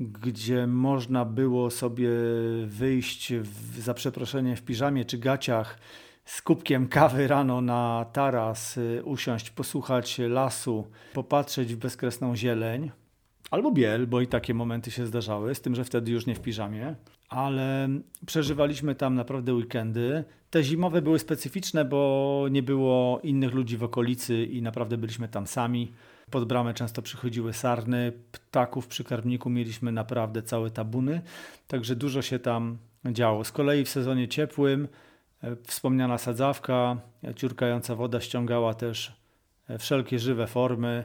gdzie 0.00 0.66
można 0.66 1.24
było 1.24 1.70
sobie 1.70 2.10
wyjść 2.66 3.34
w, 3.34 3.80
za 3.80 3.94
przeproszeniem 3.94 4.56
w 4.56 4.62
piżamie 4.62 5.04
czy 5.04 5.18
gaciach 5.18 5.78
z 6.24 6.42
kubkiem 6.42 6.88
kawy 6.88 7.28
rano 7.28 7.60
na 7.60 8.06
taras, 8.12 8.76
y, 8.76 9.02
usiąść, 9.04 9.50
posłuchać 9.50 10.18
lasu, 10.18 10.86
popatrzeć 11.14 11.74
w 11.74 11.78
bezkresną 11.78 12.36
zieleń. 12.36 12.90
Albo 13.50 13.70
biel, 13.70 14.06
bo 14.06 14.20
i 14.20 14.26
takie 14.26 14.54
momenty 14.54 14.90
się 14.90 15.06
zdarzały, 15.06 15.54
z 15.54 15.60
tym, 15.60 15.74
że 15.74 15.84
wtedy 15.84 16.10
już 16.10 16.26
nie 16.26 16.34
w 16.34 16.40
piżamie, 16.40 16.94
ale 17.28 17.88
przeżywaliśmy 18.26 18.94
tam 18.94 19.14
naprawdę 19.14 19.54
weekendy. 19.54 20.24
Te 20.50 20.62
zimowe 20.62 21.02
były 21.02 21.18
specyficzne, 21.18 21.84
bo 21.84 22.46
nie 22.50 22.62
było 22.62 23.20
innych 23.22 23.54
ludzi 23.54 23.76
w 23.76 23.82
okolicy 23.82 24.44
i 24.44 24.62
naprawdę 24.62 24.98
byliśmy 24.98 25.28
tam 25.28 25.46
sami. 25.46 25.92
Pod 26.30 26.44
bramę 26.48 26.74
często 26.74 27.02
przychodziły 27.02 27.52
sarny, 27.52 28.12
ptaków 28.32 28.86
przy 28.86 29.04
karmniku 29.04 29.50
mieliśmy 29.50 29.92
naprawdę 29.92 30.42
całe 30.42 30.70
tabuny, 30.70 31.22
także 31.66 31.96
dużo 31.96 32.22
się 32.22 32.38
tam 32.38 32.78
działo. 33.04 33.44
Z 33.44 33.52
kolei 33.52 33.84
w 33.84 33.88
sezonie 33.88 34.28
ciepłym 34.28 34.88
e, 35.42 35.56
wspomniana 35.56 36.18
sadzawka, 36.18 36.96
ciurkająca 37.36 37.94
woda 37.94 38.20
ściągała 38.20 38.74
też 38.74 39.12
e, 39.68 39.78
wszelkie 39.78 40.18
żywe 40.18 40.46
formy. 40.46 41.04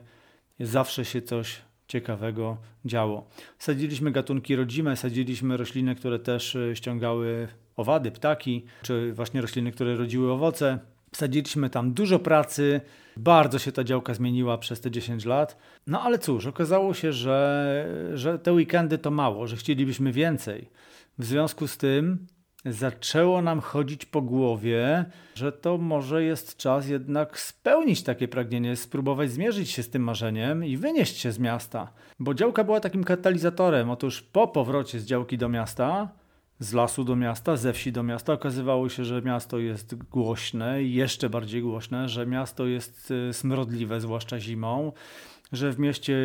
Zawsze 0.60 1.06
się 1.06 1.22
coś 1.22 1.62
ciekawego 1.94 2.58
działo. 2.86 3.28
Sadziliśmy 3.60 4.12
gatunki 4.12 4.56
rodzime, 4.56 4.96
sadziliśmy 4.96 5.58
rośliny, 5.58 5.96
które 5.96 6.20
też 6.20 6.56
e, 6.56 6.76
ściągały 6.76 7.48
owady, 7.76 8.12
ptaki, 8.12 8.66
czy 8.82 9.14
właśnie 9.14 9.42
rośliny, 9.42 9.72
które 9.72 9.96
rodziły 9.96 10.32
owoce. 10.32 10.80
Sadziliśmy 11.12 11.70
tam 11.70 11.94
dużo 11.94 12.20
pracy, 12.20 12.82
bardzo 13.18 13.60
się 13.60 13.72
ta 13.72 13.84
działka 13.84 14.14
zmieniła 14.14 14.58
przez 14.58 14.82
te 14.82 14.92
10 14.92 15.26
lat. 15.26 15.58
No 15.88 16.02
ale 16.02 16.20
cóż, 16.20 16.46
okazało 16.46 16.94
się, 16.94 17.14
że, 17.14 18.12
że 18.14 18.40
te 18.40 18.54
weekendy 18.54 18.98
to 18.98 19.12
mało, 19.12 19.48
że 19.48 19.56
chcielibyśmy 19.56 20.12
więcej. 20.12 20.70
W 21.18 21.26
związku 21.26 21.68
z 21.68 21.78
tym 21.78 22.28
zaczęło 22.66 23.42
nam 23.42 23.62
chodzić 23.62 24.06
po 24.06 24.22
głowie, 24.22 25.06
że 25.36 25.52
to 25.52 25.78
może 25.78 26.24
jest 26.24 26.58
czas 26.58 26.88
jednak 26.88 27.40
spełnić 27.40 28.04
takie 28.04 28.28
pragnienie, 28.28 28.76
spróbować 28.76 29.32
zmierzyć 29.32 29.70
się 29.70 29.84
z 29.84 29.90
tym 29.90 30.04
marzeniem 30.04 30.66
i 30.66 30.78
wynieść 30.78 31.18
się 31.18 31.32
z 31.32 31.40
miasta. 31.40 31.94
Bo 32.20 32.34
działka 32.34 32.64
była 32.64 32.80
takim 32.80 33.04
katalizatorem. 33.04 33.90
Otóż 33.90 34.22
po 34.22 34.48
powrocie 34.48 35.00
z 35.00 35.06
działki 35.06 35.38
do 35.38 35.50
miasta 35.50 36.10
z 36.60 36.74
lasu 36.74 37.04
do 37.04 37.16
miasta, 37.16 37.58
ze 37.58 37.74
wsi 37.74 37.92
do 37.92 38.04
miasta. 38.04 38.34
Okazywało 38.34 38.90
się, 38.90 39.06
że 39.06 39.22
miasto 39.22 39.60
jest 39.60 39.96
głośne 39.96 40.84
jeszcze 40.84 41.30
bardziej 41.30 41.62
głośne, 41.62 42.10
że 42.10 42.26
miasto 42.26 42.66
jest 42.66 43.12
y, 43.12 43.34
smrodliwe, 43.34 44.02
zwłaszcza 44.02 44.40
zimą, 44.40 44.92
że 45.52 45.72
w 45.72 45.80
mieście 45.80 46.18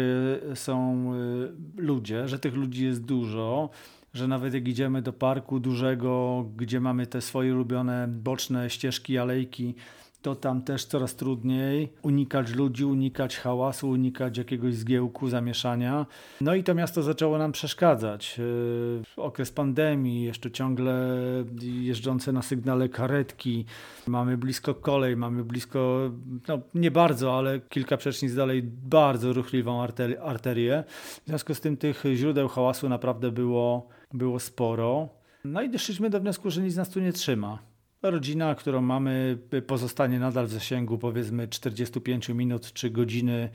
są 0.55 1.11
y, 1.15 1.83
ludzie, 1.83 2.29
że 2.29 2.39
tych 2.39 2.55
ludzi 2.55 2.85
jest 2.85 3.05
dużo, 3.05 3.71
że 4.15 4.29
nawet 4.29 4.55
jak 4.55 4.69
idziemy 4.69 5.03
do 5.03 5.13
parku 5.13 5.61
dużego, 5.61 6.45
gdzie 6.57 6.81
mamy 6.81 7.07
te 7.07 7.21
swoje 7.21 7.55
ulubione 7.55 8.09
boczne 8.09 8.71
ścieżki, 8.71 9.19
alejki, 9.19 9.75
to 10.23 10.35
tam 10.35 10.63
też 10.63 10.85
coraz 10.85 11.17
trudniej 11.17 11.93
unikać 12.03 12.55
ludzi, 12.55 12.85
unikać 12.85 13.37
hałasu, 13.37 13.89
unikać 13.89 14.39
jakiegoś 14.39 14.75
zgiełku, 14.75 15.29
zamieszania. 15.29 16.07
No 16.41 16.55
i 16.55 16.65
to 16.65 16.75
miasto 16.75 17.03
zaczęło 17.03 17.39
nam 17.39 17.53
przeszkadzać. 17.53 18.39
Yy, 18.39 19.25
okres 19.25 19.53
pandemii, 19.53 20.23
jeszcze 20.23 20.51
ciągle 20.51 21.19
jeżdżące 21.63 22.33
na 22.33 22.43
sygnale 22.43 22.89
karetki, 22.89 23.65
mamy 24.07 24.37
blisko 24.37 24.75
kolej, 24.75 25.17
mamy 25.17 25.45
blisko, 25.45 26.11
no 26.49 26.59
nie 26.75 26.91
bardzo, 26.91 27.39
ale 27.39 27.61
kilka 27.61 27.97
przecznic 27.97 28.35
dalej 28.35 28.63
bardzo 28.63 29.33
ruchliwą 29.33 29.83
arterię. 30.23 30.85
W 31.25 31.27
związku 31.27 31.55
z 31.55 31.61
tym 31.61 31.77
tych 31.77 32.05
źródeł 32.15 32.49
hałasu 32.49 32.89
naprawdę 32.89 33.31
było, 33.31 33.89
było 34.15 34.41
sporo. 34.41 35.09
No 35.45 35.63
i 35.63 35.71
doszliśmy 35.71 36.11
do 36.11 36.21
wniosku, 36.21 36.51
że 36.51 36.63
nic 36.63 36.77
nas 36.77 36.91
tu 36.91 37.01
nie 37.01 37.13
trzyma. 37.13 37.59
Rodzina, 38.03 38.55
którą 38.55 38.81
mamy, 38.81 39.39
pozostanie 39.67 40.19
nadal 40.19 40.47
w 40.47 40.53
zasięgu 40.53 40.99
powiedzmy 40.99 41.49
45 41.49 42.29
minut 42.29 42.73
czy 42.73 42.91
godziny 42.91 43.49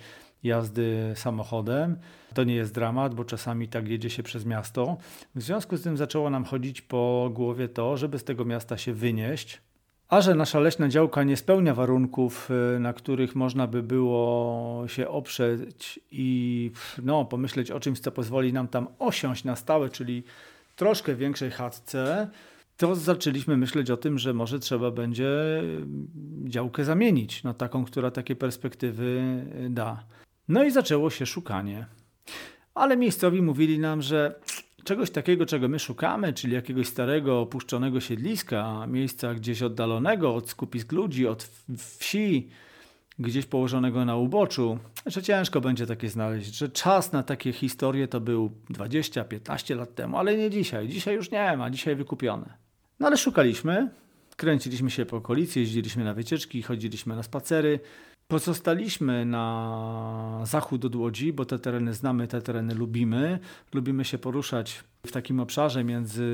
jazdy 0.44 1.14
samochodem. 1.16 1.98
To 2.34 2.44
nie 2.44 2.56
jest 2.56 2.74
dramat, 2.74 3.16
bo 3.16 3.26
czasami 3.26 3.68
tak 3.68 3.88
jedzie 3.88 4.10
się 4.10 4.24
przez 4.24 4.46
miasto. 4.46 4.98
W 5.36 5.42
związku 5.42 5.78
z 5.78 5.82
tym 5.82 5.98
zaczęło 5.98 6.30
nam 6.30 6.46
chodzić 6.46 6.82
po 6.82 7.30
głowie 7.34 7.68
to, 7.68 7.98
żeby 7.98 8.20
z 8.20 8.24
tego 8.24 8.46
miasta 8.46 8.78
się 8.78 8.94
wynieść. 8.94 9.62
A 10.14 10.22
że 10.22 10.36
nasza 10.36 10.60
leśna 10.60 10.90
działka 10.90 11.24
nie 11.24 11.38
spełnia 11.38 11.74
warunków, 11.74 12.50
y, 12.76 12.80
na 12.80 12.94
których 12.94 13.36
można 13.36 13.68
by 13.68 13.84
było 13.84 14.84
się 14.88 15.08
oprzeć 15.08 16.00
i 16.12 16.72
no, 17.04 17.26
pomyśleć 17.26 17.72
o 17.72 17.80
czymś, 17.80 18.00
co 18.00 18.12
pozwoli 18.12 18.54
nam 18.54 18.68
tam 18.68 18.88
osiąść 19.00 19.44
na 19.44 19.56
stałe, 19.56 19.90
czyli 19.90 20.24
troszkę 20.76 21.16
większej 21.16 21.52
chatce, 21.52 22.30
to 22.78 22.96
zaczęliśmy 22.96 23.58
myśleć 23.58 23.92
o 23.92 23.98
tym, 23.98 24.20
że 24.20 24.34
może 24.34 24.60
trzeba 24.60 24.92
będzie 24.92 25.60
mm, 25.60 26.10
działkę 26.46 26.84
zamienić 26.84 27.44
na 27.44 27.54
taką, 27.54 27.86
która 27.86 28.12
takie 28.12 28.36
perspektywy 28.36 29.06
y, 29.66 29.70
da. 29.70 30.04
No 30.48 30.64
i 30.64 30.72
zaczęło 30.72 31.10
się 31.10 31.26
szukanie. 31.26 31.86
Ale 32.76 32.98
miejscowi 32.98 33.42
mówili 33.42 33.80
nam, 33.80 34.02
że 34.02 34.36
czegoś 34.84 35.12
takiego, 35.12 35.46
czego 35.46 35.68
my 35.68 35.80
szukamy, 35.80 36.34
czyli 36.34 36.54
jakiegoś 36.54 36.88
starego, 36.88 37.40
opuszczonego 37.40 38.00
siedliska, 38.00 38.88
miejsca 38.88 39.34
gdzieś 39.34 39.62
oddalonego 39.62 40.36
od 40.36 40.50
skupisk 40.50 40.92
ludzi, 40.92 41.28
od 41.28 41.44
wsi, 41.78 42.50
gdzieś 43.20 43.46
położonego 43.46 44.06
na 44.06 44.16
uboczu, 44.16 44.80
że 45.06 45.24
ciężko 45.24 45.62
będzie 45.62 45.88
takie 45.88 46.10
znaleźć, 46.10 46.56
że 46.56 46.70
czas 46.70 47.12
na 47.12 47.24
takie 47.24 47.54
historie 47.54 48.08
to 48.08 48.20
był 48.20 48.52
20-15 48.72 49.76
lat 49.76 49.96
temu, 49.96 50.18
ale 50.18 50.38
nie 50.38 50.50
dzisiaj. 50.50 50.88
Dzisiaj 50.88 51.16
już 51.16 51.32
nie 51.32 51.58
ma, 51.58 51.70
dzisiaj 51.70 51.96
wykupione. 51.96 52.54
No 53.00 53.08
ale 53.08 53.18
szukaliśmy, 53.18 53.90
kręciliśmy 54.36 54.92
się 54.92 55.06
po 55.06 55.18
okolicy, 55.18 55.60
jeździliśmy 55.60 56.04
na 56.04 56.14
wycieczki, 56.14 56.62
chodziliśmy 56.62 57.16
na 57.16 57.24
spacery. 57.24 57.80
Pozostaliśmy 58.28 59.26
na 59.26 60.40
zachód 60.44 60.86
od 60.86 60.96
Łodzi, 60.96 61.34
bo 61.34 61.46
te 61.46 61.60
tereny 61.60 61.94
znamy, 61.94 62.28
te 62.28 62.42
tereny 62.42 62.76
lubimy. 62.76 63.40
Lubimy 63.74 64.06
się 64.06 64.18
poruszać 64.18 64.84
w 65.06 65.12
takim 65.12 65.40
obszarze 65.40 65.84
między 65.84 66.26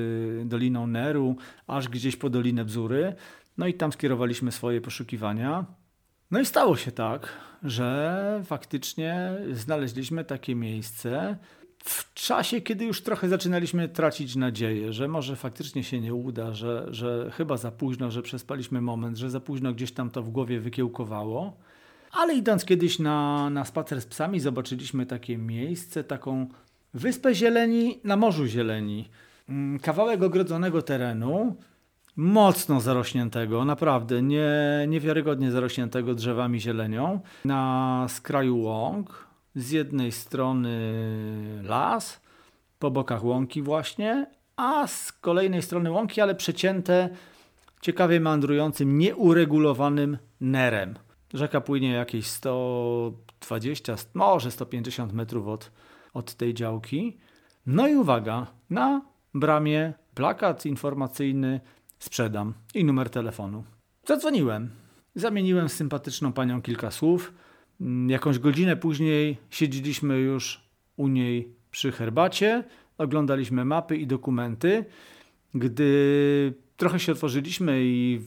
Doliną 0.46 0.88
Neru, 0.88 1.36
aż 1.68 1.90
gdzieś 1.90 2.16
po 2.16 2.30
Dolinę 2.30 2.66
Bzury. 2.66 3.16
No 3.58 3.68
i 3.68 3.74
tam 3.74 3.92
skierowaliśmy 3.92 4.52
swoje 4.52 4.82
poszukiwania. 4.82 5.66
No 6.32 6.40
i 6.40 6.46
stało 6.46 6.76
się 6.76 6.92
tak, 6.92 7.30
że 7.64 8.42
faktycznie 8.46 9.32
znaleźliśmy 9.52 10.26
takie 10.26 10.56
miejsce, 10.56 11.38
w 11.84 12.14
czasie, 12.14 12.62
kiedy 12.62 12.86
już 12.86 13.02
trochę 13.02 13.30
zaczynaliśmy 13.30 13.90
tracić 13.90 14.36
nadzieję, 14.36 14.94
że 14.94 15.08
może 15.08 15.36
faktycznie 15.36 15.84
się 15.84 16.02
nie 16.02 16.14
uda, 16.14 16.54
że, 16.54 16.88
że 16.92 17.32
chyba 17.34 17.58
za 17.58 17.72
późno, 17.72 18.12
że 18.12 18.22
przespaliśmy 18.22 18.82
moment, 18.82 19.18
że 19.18 19.30
za 19.30 19.40
późno 19.40 19.74
gdzieś 19.74 19.92
tam 19.92 20.10
to 20.10 20.24
w 20.24 20.30
głowie 20.30 20.60
wykiełkowało. 20.60 21.58
Ale 22.12 22.36
idąc 22.36 22.66
kiedyś 22.66 23.00
na, 23.00 23.50
na 23.50 23.66
spacer 23.66 24.02
z 24.02 24.06
psami, 24.06 24.40
zobaczyliśmy 24.40 25.06
takie 25.06 25.38
miejsce, 25.38 26.04
taką 26.04 26.48
wyspę 26.94 27.36
zieleni 27.36 28.00
na 28.04 28.16
Morzu 28.16 28.46
Zieleni. 28.46 29.10
Mm, 29.50 29.80
kawałek 29.80 30.24
ogrodzonego 30.24 30.82
terenu, 30.82 31.56
mocno 32.16 32.82
zarośniętego, 32.82 33.66
naprawdę 33.66 34.22
nie, 34.22 34.52
niewiarygodnie 34.88 35.52
zarośniętego 35.52 36.16
drzewami 36.16 36.62
zielenią, 36.62 37.20
na 37.46 38.06
skraju 38.10 38.58
łąk, 38.58 39.28
z 39.56 39.72
jednej 39.72 40.12
strony 40.12 40.80
las, 41.64 42.22
po 42.80 42.92
bokach 42.92 43.24
łąki 43.24 43.62
właśnie, 43.62 44.28
a 44.58 44.88
z 44.88 45.12
kolejnej 45.12 45.62
strony 45.62 45.92
łąki, 45.92 46.22
ale 46.22 46.36
przecięte 46.36 47.10
ciekawie 47.82 48.20
meandrującym, 48.20 48.98
nieuregulowanym 48.98 50.18
nerem. 50.42 50.96
Rzeka 51.34 51.62
płynie 51.62 51.92
jakieś 51.92 52.28
120, 52.28 53.96
może 54.14 54.52
150 54.52 55.14
metrów 55.14 55.48
od, 55.48 55.72
od 56.14 56.34
tej 56.34 56.54
działki. 56.54 57.18
No 57.66 57.88
i 57.88 57.96
uwaga, 57.96 58.48
na 58.70 59.02
bramie 59.34 59.94
plakat 60.16 60.66
informacyjny 60.66 61.60
sprzedam 62.00 62.54
i 62.74 62.86
numer 62.86 63.10
telefonu. 63.10 63.64
Zadzwoniłem. 64.06 64.70
Zamieniłem 65.16 65.70
z 65.70 65.74
sympatyczną 65.74 66.34
panią 66.34 66.62
kilka 66.62 66.92
słów. 66.92 67.34
Mm, 67.82 68.10
jakąś 68.10 68.40
godzinę 68.40 68.76
później 68.76 69.38
siedzieliśmy 69.50 70.20
już 70.20 70.70
u 70.98 71.08
niej 71.08 71.56
przy 71.72 71.92
herbacie, 71.92 72.64
oglądaliśmy 72.98 73.66
mapy 73.66 73.98
i 73.98 74.08
dokumenty. 74.08 74.86
Gdy 75.54 76.54
trochę 76.80 77.00
się 77.00 77.12
otworzyliśmy 77.12 77.80
i 77.82 78.22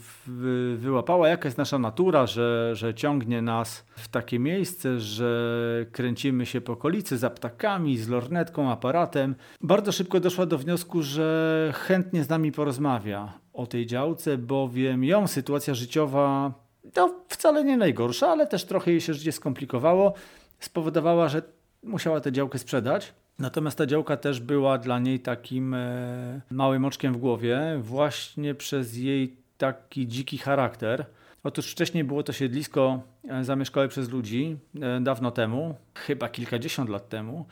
wyłapała 0.76 1.28
jaka 1.28 1.48
jest 1.48 1.58
nasza 1.58 1.78
natura, 1.78 2.26
że, 2.26 2.70
że 2.76 2.94
ciągnie 2.94 3.42
nas 3.42 3.84
w 3.96 4.08
takie 4.08 4.38
miejsce, 4.38 5.00
że 5.00 5.86
kręcimy 5.92 6.46
się 6.46 6.60
po 6.60 6.72
okolicy 6.72 7.18
za 7.18 7.30
ptakami, 7.30 7.98
z 7.98 8.08
lornetką, 8.08 8.70
aparatem. 8.70 9.34
Bardzo 9.60 9.92
szybko 9.92 10.20
doszła 10.20 10.46
do 10.46 10.58
wniosku, 10.58 11.02
że 11.02 11.72
chętnie 11.74 12.24
z 12.24 12.28
nami 12.28 12.52
porozmawia 12.52 13.32
o 13.52 13.66
tej 13.66 13.86
działce, 13.86 14.38
bowiem 14.38 15.04
ją 15.04 15.26
sytuacja 15.26 15.74
życiowa 15.74 16.52
to 16.92 17.14
wcale 17.28 17.64
nie 17.64 17.76
najgorsza, 17.76 18.28
ale 18.28 18.46
też 18.46 18.64
trochę 18.64 18.90
jej 18.90 19.00
się 19.00 19.14
życie 19.14 19.32
skomplikowało. 19.32 20.14
Spowodowała, 20.60 21.28
że 21.28 21.42
musiała 21.82 22.20
tę 22.20 22.32
działkę 22.32 22.58
sprzedać. 22.58 23.14
Natomiast 23.42 23.78
ta 23.78 23.86
działka 23.86 24.16
też 24.16 24.40
była 24.40 24.78
dla 24.78 24.98
niej 24.98 25.20
takim 25.20 25.74
e, 25.74 26.40
małym 26.50 26.84
oczkiem 26.84 27.14
w 27.14 27.16
głowie, 27.16 27.78
właśnie 27.80 28.54
przez 28.54 28.96
jej 28.96 29.36
taki 29.58 30.08
dziki 30.08 30.38
charakter. 30.38 31.06
Otóż 31.44 31.72
wcześniej 31.72 32.04
było 32.04 32.22
to 32.22 32.32
siedlisko 32.32 33.02
e, 33.28 33.44
zamieszkałe 33.44 33.88
przez 33.88 34.10
ludzi 34.10 34.56
e, 34.80 35.00
dawno 35.00 35.30
temu, 35.30 35.74
chyba 35.94 36.28
kilkadziesiąt 36.28 36.90
lat 36.90 37.08
temu. 37.08 37.46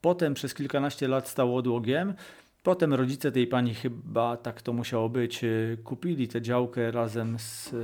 Potem 0.00 0.34
przez 0.34 0.54
kilkanaście 0.54 1.08
lat 1.08 1.28
stało 1.28 1.56
odłogiem. 1.56 2.14
Potem 2.62 2.94
rodzice 2.94 3.32
tej 3.32 3.46
pani, 3.46 3.74
chyba 3.74 4.36
tak 4.36 4.62
to 4.62 4.72
musiało 4.72 5.08
być, 5.08 5.44
kupili 5.84 6.28
tę 6.28 6.42
działkę 6.42 6.90
razem 6.90 7.38
z 7.38 7.74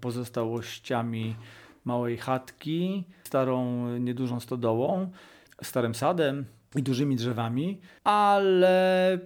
pozostałościami 0.00 1.36
małej 1.84 2.16
chatki, 2.16 3.04
starą, 3.24 3.88
niedużą 3.98 4.40
stodołą, 4.40 5.10
starym 5.62 5.94
sadem 5.94 6.44
i 6.76 6.82
dużymi 6.82 7.16
drzewami, 7.16 7.80
ale 8.04 9.18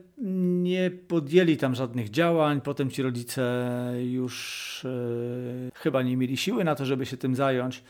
nie 0.63 0.91
podjęli 0.91 1.57
tam 1.57 1.75
żadnych 1.75 2.11
działań. 2.11 2.61
Potem 2.61 2.91
ci 2.91 3.03
rodzice 3.03 3.65
już 4.05 4.85
e, 4.85 5.71
chyba 5.75 6.03
nie 6.03 6.17
mieli 6.17 6.37
siły 6.37 6.65
na 6.65 6.75
to, 6.75 6.85
żeby 6.87 7.07
się 7.07 7.17
tym 7.17 7.37
zająć. 7.37 7.83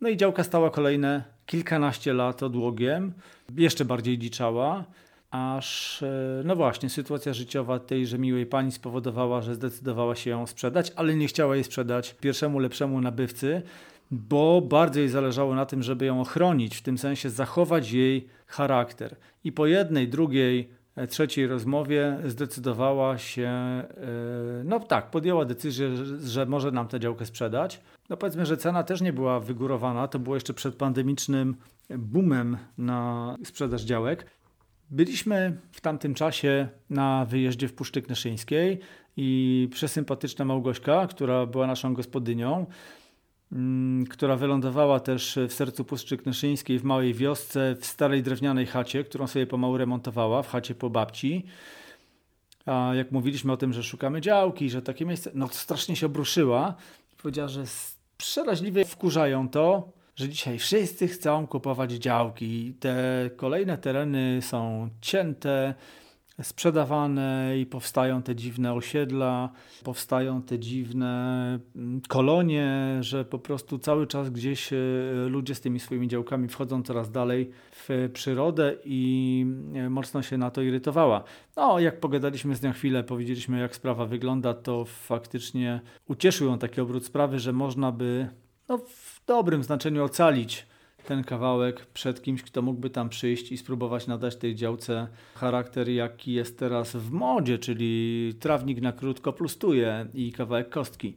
No 0.00 0.08
i 0.08 0.16
działka 0.16 0.44
stała 0.44 0.70
kolejne 0.70 1.24
kilkanaście 1.46 2.12
lat 2.12 2.42
odłogiem, 2.42 3.12
jeszcze 3.56 3.84
bardziej 3.84 4.18
dziczała, 4.18 4.84
aż, 5.30 6.02
e, 6.02 6.42
no 6.44 6.56
właśnie, 6.56 6.90
sytuacja 6.90 7.34
życiowa 7.34 7.78
tejże 7.78 8.18
miłej 8.18 8.46
pani 8.46 8.72
spowodowała, 8.72 9.42
że 9.42 9.54
zdecydowała 9.54 10.14
się 10.14 10.30
ją 10.30 10.46
sprzedać, 10.46 10.92
ale 10.96 11.14
nie 11.14 11.26
chciała 11.26 11.54
jej 11.54 11.64
sprzedać 11.64 12.14
pierwszemu 12.14 12.58
lepszemu 12.58 13.00
nabywcy, 13.00 13.62
bo 14.10 14.60
bardzo 14.60 15.00
jej 15.00 15.08
zależało 15.08 15.54
na 15.54 15.66
tym, 15.66 15.82
żeby 15.82 16.06
ją 16.06 16.20
ochronić, 16.20 16.76
w 16.76 16.82
tym 16.82 16.98
sensie 16.98 17.30
zachować 17.30 17.92
jej 17.92 18.28
charakter. 18.46 19.16
I 19.44 19.52
po 19.52 19.66
jednej, 19.66 20.08
drugiej, 20.08 20.68
e, 20.96 21.06
trzeciej 21.06 21.46
rozmowie 21.46 22.18
zdecydowała 22.24 23.18
się, 23.18 23.48
e, 23.48 23.84
no 24.64 24.80
tak, 24.80 25.10
podjęła 25.10 25.44
decyzję, 25.44 25.96
że 26.24 26.46
może 26.46 26.70
nam 26.70 26.88
tę 26.88 27.00
działkę 27.00 27.26
sprzedać. 27.26 27.80
No 28.08 28.16
powiedzmy, 28.16 28.46
że 28.46 28.56
cena 28.56 28.82
też 28.82 29.00
nie 29.00 29.12
była 29.12 29.40
wygórowana, 29.40 30.08
to 30.08 30.18
było 30.18 30.36
jeszcze 30.36 30.54
przed 30.54 30.74
pandemicznym 30.74 31.56
boomem 31.90 32.56
na 32.78 33.36
sprzedaż 33.44 33.82
działek. 33.82 34.26
Byliśmy 34.90 35.56
w 35.72 35.80
tamtym 35.80 36.14
czasie 36.14 36.68
na 36.90 37.24
wyjeździe 37.24 37.68
w 37.68 37.74
Puszczy 37.74 38.02
Knyszyńskiej 38.02 38.78
i 39.16 39.68
przesympatyczna 39.72 40.44
Małgośka, 40.44 41.06
która 41.06 41.46
była 41.46 41.66
naszą 41.66 41.94
gospodynią, 41.94 42.66
która 44.10 44.36
wylądowała 44.36 45.00
też 45.00 45.38
w 45.48 45.52
sercu 45.52 45.84
Puszczy 45.84 46.16
Knyszyńskiej 46.16 46.78
w 46.78 46.84
małej 46.84 47.14
wiosce, 47.14 47.76
w 47.80 47.86
starej 47.86 48.22
drewnianej 48.22 48.66
chacie, 48.66 49.04
którą 49.04 49.26
sobie 49.26 49.46
pomału 49.46 49.76
remontowała, 49.76 50.42
w 50.42 50.48
chacie 50.48 50.74
po 50.74 50.90
babci. 50.90 51.46
A 52.66 52.92
jak 52.94 53.12
mówiliśmy 53.12 53.52
o 53.52 53.56
tym, 53.56 53.72
że 53.72 53.82
szukamy 53.82 54.20
działki, 54.20 54.70
że 54.70 54.82
takie 54.82 55.06
miejsce, 55.06 55.30
no 55.34 55.48
strasznie 55.48 55.96
się 55.96 56.06
obruszyła. 56.06 56.74
Powiedziała, 57.22 57.48
że 57.48 57.64
przeraźliwie 58.18 58.84
wkurzają 58.84 59.48
to, 59.48 59.92
że 60.16 60.28
dzisiaj 60.28 60.58
wszyscy 60.58 61.08
chcą 61.08 61.46
kupować 61.46 61.92
działki. 61.92 62.74
Te 62.80 63.30
kolejne 63.36 63.78
tereny 63.78 64.38
są 64.42 64.88
cięte, 65.00 65.74
sprzedawane 66.42 67.54
i 67.58 67.66
powstają 67.66 68.22
te 68.22 68.34
dziwne 68.34 68.74
osiedla, 68.74 69.52
powstają 69.84 70.42
te 70.42 70.58
dziwne 70.58 71.58
mm, 71.76 72.00
kolonie, 72.08 72.98
że 73.00 73.24
po 73.24 73.38
prostu 73.38 73.78
cały 73.78 74.06
czas 74.06 74.30
gdzieś 74.30 74.72
e, 74.72 74.76
ludzie 75.28 75.54
z 75.54 75.60
tymi 75.60 75.80
swoimi 75.80 76.08
działkami 76.08 76.48
wchodzą 76.48 76.82
coraz 76.82 77.10
dalej 77.10 77.50
w 77.72 78.10
przyrodę 78.12 78.76
i 78.84 79.46
e, 79.74 79.90
mocno 79.90 80.22
się 80.22 80.38
na 80.38 80.50
to 80.50 80.62
irytowała. 80.62 81.24
No, 81.56 81.80
jak 81.80 82.00
pogadaliśmy 82.00 82.54
z 82.54 82.62
nią 82.62 82.72
chwilę, 82.72 83.04
powiedzieliśmy 83.04 83.60
jak 83.60 83.76
sprawa 83.76 84.06
wygląda, 84.06 84.54
to 84.54 84.84
faktycznie 84.84 85.80
ucieszył 86.08 86.46
ją 86.46 86.58
taki 86.58 86.80
obrót 86.80 87.04
sprawy, 87.04 87.38
że 87.38 87.52
można 87.52 87.92
by 87.92 88.28
no, 88.68 88.78
w 88.78 89.20
dobrym 89.26 89.62
znaczeniu 89.62 90.04
ocalić 90.04 90.66
ten 91.06 91.24
kawałek 91.24 91.86
przed 91.86 92.22
kimś, 92.22 92.42
kto 92.42 92.62
mógłby 92.62 92.90
tam 92.90 93.08
przyjść 93.08 93.52
i 93.52 93.56
spróbować 93.58 94.06
nadać 94.06 94.36
tej 94.36 94.54
działce 94.54 95.08
charakter, 95.34 95.88
jaki 95.88 96.32
jest 96.32 96.58
teraz 96.58 96.96
w 96.96 97.10
modzie, 97.10 97.58
czyli 97.58 98.34
trawnik 98.40 98.80
na 98.80 98.92
krótko 98.92 99.32
plustuje 99.32 100.06
i 100.14 100.32
kawałek 100.32 100.68
kostki. 100.68 101.14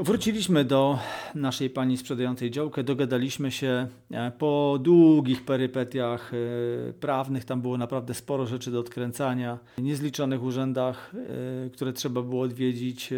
Wróciliśmy 0.00 0.64
do 0.64 0.98
naszej 1.34 1.70
pani 1.70 1.96
sprzedającej 1.96 2.50
działkę, 2.50 2.84
dogadaliśmy 2.84 3.50
się 3.50 3.88
e, 4.10 4.30
po 4.30 4.78
długich 4.82 5.44
perypetiach 5.44 6.32
e, 6.34 6.92
prawnych, 6.92 7.44
tam 7.44 7.60
było 7.60 7.78
naprawdę 7.78 8.14
sporo 8.14 8.46
rzeczy 8.46 8.70
do 8.70 8.80
odkręcania, 8.80 9.58
niezliczonych 9.78 10.42
urzędach, 10.42 11.12
e, 11.66 11.70
które 11.70 11.92
trzeba 11.92 12.22
było 12.22 12.42
odwiedzić, 12.42 13.10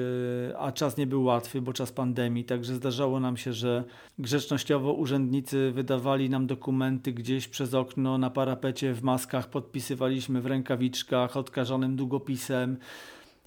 a 0.59 0.73
czas 0.73 0.97
nie 0.97 1.07
był 1.07 1.25
łatwy, 1.25 1.63
bo 1.63 1.73
czas 1.73 1.93
pandemii, 1.93 2.45
także 2.45 2.75
zdarzało 2.75 3.21
nam 3.21 3.37
się, 3.37 3.53
że 3.53 3.85
grzecznościowo 4.19 4.93
urzędnicy 4.93 5.73
wydawali 5.73 6.31
nam 6.31 6.47
dokumenty 6.47 7.13
gdzieś 7.13 7.49
przez 7.49 7.75
okno 7.75 8.19
na 8.19 8.31
parapecie 8.31 8.95
w 8.95 9.03
maskach, 9.03 9.51
podpisywaliśmy 9.51 10.41
w 10.41 10.47
rękawiczkach 10.47 11.37
odkażonym 11.37 11.97
długopisem, 11.97 12.77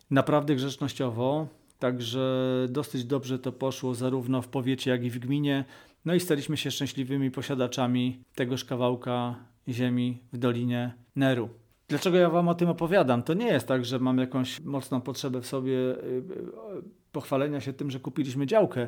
naprawdę 0.09 0.55
grzecznościowo. 0.55 1.60
Także 1.81 2.47
dosyć 2.69 3.05
dobrze 3.05 3.39
to 3.39 3.51
poszło 3.51 3.95
zarówno 3.95 4.41
w 4.41 4.47
powiecie, 4.47 4.91
jak 4.91 5.03
i 5.03 5.09
w 5.09 5.19
gminie. 5.19 5.65
No 6.05 6.13
i 6.13 6.19
staliśmy 6.19 6.57
się 6.57 6.71
szczęśliwymi 6.71 7.31
posiadaczami 7.31 8.23
tegoż 8.35 8.65
kawałka 8.65 9.35
ziemi 9.69 10.17
w 10.33 10.37
Dolinie 10.37 10.93
Neru. 11.15 11.49
Dlaczego 11.87 12.17
ja 12.17 12.29
Wam 12.29 12.47
o 12.47 12.55
tym 12.55 12.69
opowiadam? 12.69 13.23
To 13.23 13.33
nie 13.33 13.47
jest 13.47 13.67
tak, 13.67 13.85
że 13.85 13.99
mam 13.99 14.17
jakąś 14.17 14.59
mocną 14.59 15.01
potrzebę 15.01 15.41
w 15.41 15.47
sobie 15.47 15.73
y, 15.73 16.05
y, 16.05 16.23
pochwalenia 17.11 17.61
się 17.61 17.73
tym, 17.73 17.91
że 17.91 17.99
kupiliśmy 17.99 18.45
działkę, 18.45 18.87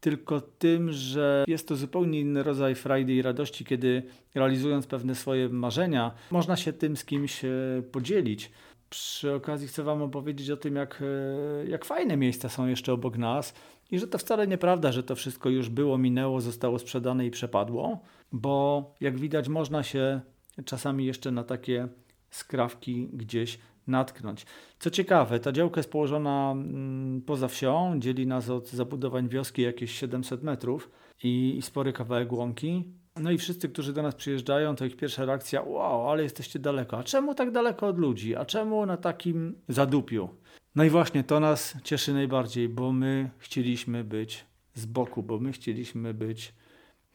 tylko 0.00 0.40
tym, 0.40 0.92
że 0.92 1.44
jest 1.48 1.68
to 1.68 1.76
zupełnie 1.76 2.20
inny 2.20 2.42
rodzaj 2.42 2.74
frajdy 2.74 3.14
i 3.14 3.22
radości, 3.22 3.64
kiedy 3.64 4.02
realizując 4.34 4.86
pewne 4.86 5.14
swoje 5.14 5.48
marzenia, 5.48 6.14
można 6.30 6.56
się 6.56 6.72
tym 6.72 6.96
z 6.96 7.04
kimś 7.04 7.44
y, 7.44 7.82
podzielić. 7.92 8.50
Przy 8.90 9.34
okazji 9.34 9.68
chcę 9.68 9.82
Wam 9.82 10.02
opowiedzieć 10.02 10.50
o 10.50 10.56
tym, 10.56 10.76
jak, 10.76 11.02
e, 11.02 11.68
jak 11.68 11.84
fajne 11.84 12.16
miejsca 12.16 12.48
są 12.48 12.66
jeszcze 12.66 12.92
obok 12.92 13.18
nas 13.18 13.54
i 13.90 13.98
że 13.98 14.08
to 14.08 14.18
wcale 14.18 14.46
nieprawda, 14.46 14.92
że 14.92 15.02
to 15.02 15.14
wszystko 15.14 15.48
już 15.48 15.68
było, 15.68 15.98
minęło, 15.98 16.40
zostało 16.40 16.78
sprzedane 16.78 17.26
i 17.26 17.30
przepadło, 17.30 18.00
bo 18.32 18.84
jak 19.00 19.18
widać, 19.18 19.48
można 19.48 19.82
się 19.82 20.20
czasami 20.64 21.06
jeszcze 21.06 21.30
na 21.30 21.44
takie 21.44 21.88
skrawki 22.30 23.08
gdzieś 23.12 23.58
natknąć. 23.86 24.46
Co 24.78 24.90
ciekawe, 24.90 25.40
ta 25.40 25.52
działka 25.52 25.78
jest 25.78 25.90
położona 25.90 26.50
mm, 26.52 27.22
poza 27.22 27.48
wsią, 27.48 27.94
dzieli 27.98 28.26
nas 28.26 28.50
od 28.50 28.68
zabudowań 28.68 29.28
wioski 29.28 29.62
jakieś 29.62 29.90
700 29.90 30.42
metrów 30.42 30.90
i, 31.22 31.56
i 31.58 31.62
spory 31.62 31.92
kawałek 31.92 32.32
łąki. 32.32 32.84
No 33.20 33.30
i 33.30 33.38
wszyscy, 33.38 33.68
którzy 33.68 33.92
do 33.92 34.02
nas 34.02 34.14
przyjeżdżają, 34.14 34.76
to 34.76 34.84
ich 34.84 34.96
pierwsza 34.96 35.24
reakcja: 35.24 35.62
Wow, 35.62 36.10
ale 36.10 36.22
jesteście 36.22 36.58
daleko. 36.58 36.98
A 36.98 37.02
czemu 37.02 37.34
tak 37.34 37.50
daleko 37.50 37.86
od 37.86 37.98
ludzi? 37.98 38.36
A 38.36 38.44
czemu 38.44 38.86
na 38.86 38.96
takim 38.96 39.54
zadupiu? 39.68 40.28
No 40.74 40.84
i 40.84 40.90
właśnie 40.90 41.24
to 41.24 41.40
nas 41.40 41.76
cieszy 41.84 42.12
najbardziej, 42.12 42.68
bo 42.68 42.92
my 42.92 43.30
chcieliśmy 43.38 44.04
być 44.04 44.44
z 44.74 44.86
boku, 44.86 45.22
bo 45.22 45.38
my 45.38 45.52
chcieliśmy 45.52 46.14
być 46.14 46.54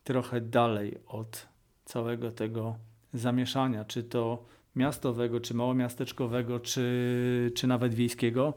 trochę 0.04 0.42
dalej 0.42 0.98
od 1.08 1.48
całego 1.86 2.32
tego 2.32 2.76
zamieszania, 3.14 3.86
czy 3.86 4.04
to 4.04 4.46
miastowego, 4.76 5.40
czy 5.40 5.54
małomiasteczkowego, 5.54 6.60
czy, 6.60 7.52
czy 7.56 7.68
nawet 7.68 7.94
wiejskiego 7.94 8.54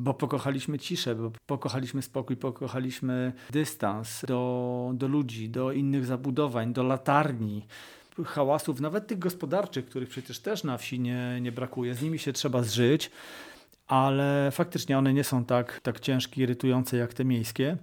bo 0.00 0.14
pokochaliśmy 0.14 0.78
ciszę, 0.78 1.14
bo 1.14 1.32
pokochaliśmy 1.46 2.02
spokój, 2.02 2.36
pokochaliśmy 2.36 3.32
dystans 3.50 4.24
do, 4.28 4.90
do 4.94 5.08
ludzi, 5.08 5.50
do 5.50 5.72
innych 5.72 6.06
zabudowań, 6.06 6.72
do 6.72 6.82
latarni, 6.82 7.66
hałasów, 8.24 8.80
nawet 8.80 9.06
tych 9.06 9.18
gospodarczych, 9.18 9.86
których 9.86 10.08
przecież 10.08 10.40
też 10.40 10.64
na 10.64 10.78
wsi 10.78 11.00
nie, 11.00 11.38
nie 11.40 11.52
brakuje. 11.52 11.94
Z 11.94 12.02
nimi 12.02 12.18
się 12.18 12.32
trzeba 12.32 12.62
zżyć, 12.62 13.10
ale 13.86 14.50
faktycznie 14.52 14.98
one 14.98 15.12
nie 15.12 15.24
są 15.24 15.44
tak, 15.44 15.80
tak 15.80 16.00
ciężkie, 16.00 16.42
irytujące 16.42 16.96
jak 16.96 17.14
te 17.14 17.24
miejskie. 17.24 17.76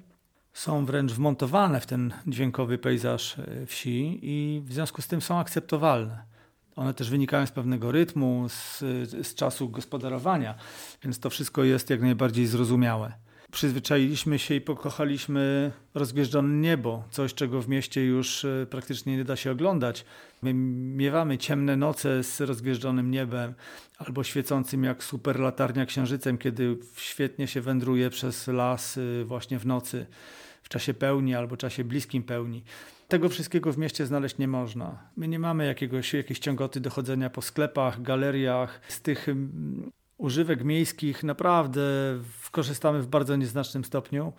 Są 0.53 0.86
wręcz 0.86 1.12
wmontowane 1.12 1.82
w 1.82 1.86
ten 1.86 2.13
dźwiękowy 2.27 2.77
pejzaż 2.77 3.39
e, 3.39 3.65
wsi 3.65 4.19
i 4.21 4.62
w 4.65 4.73
związku 4.73 5.01
z 5.01 5.08
tym 5.08 5.21
są 5.21 5.39
akceptowalne. 5.39 6.37
One 6.78 6.94
też 6.94 7.10
wynikają 7.10 7.46
z 7.46 7.52
pewnego 7.52 7.92
rytmu, 7.92 8.46
z, 8.50 8.80
z 9.28 9.36
czasu 9.36 9.70
gospodarowania, 9.70 10.56
więc 11.04 11.20
to 11.20 11.30
wszystko 11.30 11.63
jest 11.63 11.90
jak 11.90 12.02
najbardziej 12.02 12.48
zrozumiałe. 12.48 13.13
Przyzwyczailiśmy 13.52 14.40
się 14.40 14.56
i 14.56 14.62
pokochaliśmy 14.62 15.72
rozgwieżdżone 15.94 16.54
niebo, 16.54 17.04
coś 17.12 17.34
czego 17.34 17.62
w 17.62 17.68
mieście 17.68 18.06
już 18.06 18.46
e, 18.46 18.68
praktycznie 18.70 19.18
nie 19.18 19.26
da 19.26 19.36
się 19.36 19.52
oglądać. 19.52 20.06
My 20.42 20.54
miewamy 20.54 21.38
ciemne 21.38 21.78
noce 21.78 22.24
z 22.24 22.42
rozgwieżdżonym 22.42 23.12
niebem 23.12 23.54
albo 23.98 24.24
świecącym 24.24 24.84
jak 24.84 25.04
super 25.04 25.40
latarnia 25.40 25.86
księżycem, 25.86 26.38
kiedy 26.38 26.78
świetnie 26.96 27.48
się 27.48 27.62
wędruje 27.62 28.10
przez 28.10 28.48
las 28.48 28.98
e, 28.98 29.24
właśnie 29.24 29.60
w 29.60 29.66
nocy, 29.66 30.06
w 30.63 30.70
czasie 30.70 30.94
pełni 30.94 31.36
albo 31.36 31.58
czasie 31.58 31.84
bliskim 31.84 32.24
pełni. 32.24 32.63
Tego 33.08 33.30
wszystkiego 33.30 33.74
w 33.74 33.78
mieście 33.78 34.06
znaleźć 34.06 34.38
nie 34.38 34.48
można. 34.48 35.10
My 35.17 35.28
nie 35.28 35.39
mamy 35.39 35.65
jakiegoś, 35.65 36.13
jakiejś 36.13 36.39
ciągoty 36.39 36.80
dochodzenia 36.80 37.30
po 37.30 37.41
sklepach, 37.41 38.02
galeriach. 38.02 38.82
Z 38.88 39.02
tych 39.02 39.28
używek 40.17 40.63
miejskich 40.63 41.24
naprawdę 41.24 41.82
korzystamy 42.52 43.02
w 43.02 43.08
bardzo 43.08 43.36
nieznacznym 43.36 43.86
stopniu. 43.86 44.34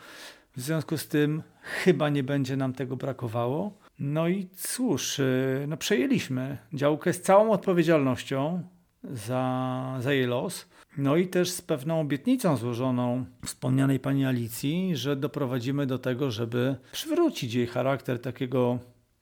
W 0.56 0.60
związku 0.60 0.98
z 0.98 1.08
tym 1.08 1.42
chyba 1.62 2.08
nie 2.08 2.22
będzie 2.22 2.56
nam 2.56 2.72
tego 2.72 2.96
brakowało. 2.96 3.78
No 3.98 4.28
i 4.28 4.48
cóż, 4.56 5.18
y, 5.18 5.64
no 5.68 5.76
przejęliśmy 5.76 6.58
działkę 6.72 7.12
z 7.12 7.22
całą 7.22 7.50
odpowiedzialnością 7.50 8.62
za, 9.04 9.96
za 10.00 10.12
jej 10.12 10.26
los. 10.26 10.68
No 10.96 11.16
i 11.16 11.28
też 11.28 11.50
z 11.50 11.62
pewną 11.62 12.00
obietnicą 12.00 12.56
złożoną 12.56 13.24
wspomnianej 13.44 14.00
pani 14.00 14.24
Alicji, 14.24 14.96
że 14.96 15.16
doprowadzimy 15.16 15.86
do 15.86 15.98
tego, 15.98 16.30
żeby 16.30 16.76
przywrócić 16.92 17.54
jej 17.54 17.66
charakter 17.66 18.20
takiego, 18.20 18.78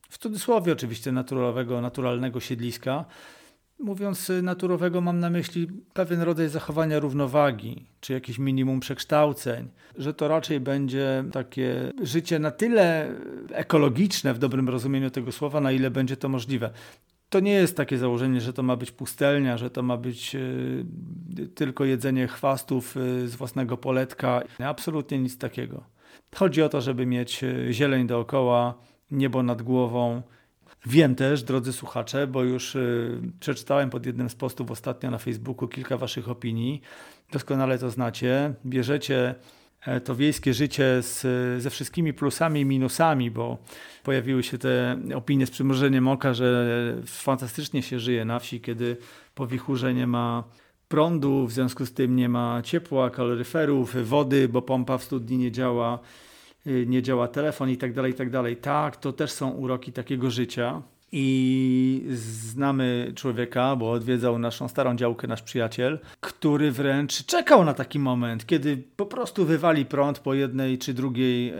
w 0.09 0.19
cudzysłowie 0.19 0.73
oczywiście, 0.73 1.13
naturalnego, 1.13 1.81
naturalnego 1.81 2.41
siedliska, 2.41 3.05
Mówiąc 3.79 4.33
naturowego, 4.43 5.01
mam 5.01 5.21
na 5.21 5.31
myśli 5.31 5.69
pewien 5.93 6.21
rodzaj 6.21 6.49
zachowania 6.49 6.99
równowagi, 6.99 7.87
czy 8.01 8.13
jakieś 8.13 8.39
minimum 8.39 8.81
przekształceń, 8.81 9.69
że 9.99 10.15
to 10.15 10.29
raczej 10.29 10.61
będzie 10.61 11.25
takie 11.33 11.93
życie 12.03 12.39
na 12.39 12.51
tyle 12.51 13.15
ekologiczne 13.51 14.35
w 14.35 14.39
dobrym 14.39 14.69
rozumieniu 14.69 15.11
tego 15.11 15.33
słowa, 15.33 15.61
na 15.61 15.73
ile 15.73 15.91
będzie 15.91 16.17
to 16.17 16.29
możliwe. 16.29 16.71
To 17.29 17.41
nie 17.41 17.53
jest 17.53 17.77
takie 17.77 17.99
założenie, 17.99 18.41
że 18.41 18.53
to 18.53 18.63
ma 18.63 18.77
być 18.77 18.91
pustelnia, 18.91 19.57
że 19.57 19.71
to 19.71 19.83
ma 19.83 19.97
być 19.97 20.35
y, 20.35 20.85
tylko 21.55 21.85
jedzenie 21.85 22.29
chwastów 22.29 22.97
y, 22.97 23.29
z 23.29 23.35
własnego 23.35 23.77
poletka. 23.77 24.43
Absolutnie 24.59 25.19
nic 25.19 25.39
takiego. 25.39 25.85
Chodzi 26.35 26.63
o 26.63 26.69
to, 26.69 26.81
żeby 26.81 27.07
mieć 27.07 27.45
y, 27.45 27.69
zieleń 27.71 28.07
dookoła, 28.07 28.75
niebo 29.11 29.43
nad 29.43 29.63
głową, 29.63 30.23
Wiem 30.87 31.15
też, 31.15 31.43
drodzy 31.43 31.73
słuchacze, 31.73 32.27
bo 32.27 32.43
już 32.43 32.77
przeczytałem 33.41 33.91
pod 33.91 34.07
jednym 34.07 34.31
z 34.31 34.35
postów 34.35 34.71
ostatnio 34.71 35.11
na 35.11 35.19
Facebooku 35.19 35.69
kilka 35.69 35.97
Waszych 35.97 36.29
opinii. 36.29 36.81
Doskonale 37.33 37.79
to 37.79 37.91
znacie. 37.91 38.55
Bierzecie 38.67 39.17
e, 39.29 39.35
to 40.05 40.15
wiejskie 40.15 40.55
życie 40.55 41.03
z, 41.03 41.23
ze 41.63 41.71
wszystkimi 41.71 42.13
plusami 42.13 42.61
i 42.61 42.65
minusami, 42.65 43.31
bo 43.31 43.59
pojawiły 44.03 44.43
się 44.43 44.59
te 44.59 44.99
opinie 45.15 45.47
z 45.47 45.51
przymrużeniem 45.51 46.09
oka, 46.09 46.35
że 46.35 46.97
fantastycznie 47.07 47.83
się 47.83 48.01
żyje 48.01 48.25
na 48.25 48.39
wsi, 48.39 48.61
kiedy 48.61 48.97
po 49.35 49.47
wichurze 49.47 49.95
nie 49.95 50.07
ma 50.07 50.45
prądu, 50.89 51.47
w 51.47 51.53
związku 51.53 51.87
z 51.87 51.93
tym 51.93 52.17
nie 52.17 52.29
ma 52.29 52.63
ciepła, 52.63 53.11
kaloryferów, 53.11 54.09
wody, 54.09 54.49
bo 54.49 54.63
pompa 54.63 54.99
w 54.99 55.05
studni 55.05 55.39
nie 55.39 55.53
działa. 55.53 55.99
Y, 56.67 56.87
nie 56.89 57.03
działa 57.03 57.29
telefon 57.29 57.71
i 57.71 57.77
tak 57.77 57.93
dalej, 57.93 58.13
i 58.13 58.15
tak 58.15 58.31
dalej. 58.31 58.57
Tak, 58.57 58.97
to 58.97 59.13
też 59.13 59.31
są 59.31 59.51
uroki 59.51 59.93
takiego 59.93 60.31
życia. 60.31 60.83
I 61.19 62.07
znamy 62.13 63.13
człowieka, 63.15 63.77
bo 63.77 63.93
odwiedzał 63.93 64.39
naszą 64.39 64.69
starą 64.69 64.97
działkę 64.97 65.27
nasz 65.27 65.43
przyjaciel, 65.43 65.99
który 66.21 66.73
wręcz 66.73 67.25
czekał 67.25 67.65
na 67.65 67.75
taki 67.75 67.99
moment, 67.99 68.47
kiedy 68.47 68.77
po 68.97 69.07
prostu 69.07 69.45
wywali 69.45 69.87
prąd 69.87 70.19
po 70.19 70.35
jednej 70.35 70.79
czy 70.79 70.95
drugiej 70.95 71.51
e, 71.51 71.55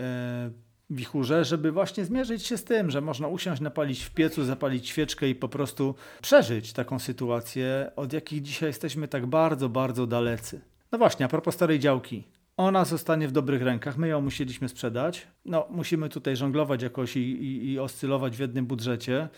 wichurze, 0.89 1.45
żeby 1.45 1.71
właśnie 1.71 2.05
zmierzyć 2.05 2.45
się 2.45 2.57
z 2.57 2.63
tym, 2.63 2.91
że 2.91 3.01
można 3.01 3.27
usiąść, 3.27 3.61
napalić 3.61 4.03
w 4.03 4.13
piecu, 4.13 4.43
zapalić 4.43 4.87
świeczkę 4.87 5.29
i 5.29 5.35
po 5.35 5.49
prostu 5.49 5.95
przeżyć 6.21 6.73
taką 6.73 6.99
sytuację, 6.99 7.91
od 7.95 8.13
jakich 8.13 8.41
dzisiaj 8.41 8.69
jesteśmy 8.69 9.07
tak 9.07 9.25
bardzo, 9.25 9.69
bardzo 9.69 10.07
dalecy. 10.07 10.61
No 10.91 10.97
właśnie, 10.97 11.25
a 11.25 11.29
propos 11.29 11.55
starej 11.55 11.79
działki. 11.79 12.23
Ona 12.57 12.85
zostanie 12.85 13.27
w 13.27 13.31
dobrych 13.31 13.61
rękach. 13.61 13.97
My 13.97 14.07
ją 14.07 14.21
musieliśmy 14.21 14.69
sprzedać. 14.69 15.27
No, 15.45 15.67
musimy 15.69 16.09
tutaj 16.09 16.35
żonglować 16.35 16.81
jakoś 16.81 17.17
i, 17.17 17.19
i, 17.19 17.71
i, 17.71 17.79
oscylować 17.79 18.37
w 18.37 18.39
jednym 18.39 18.65
budżecie, 18.65 19.29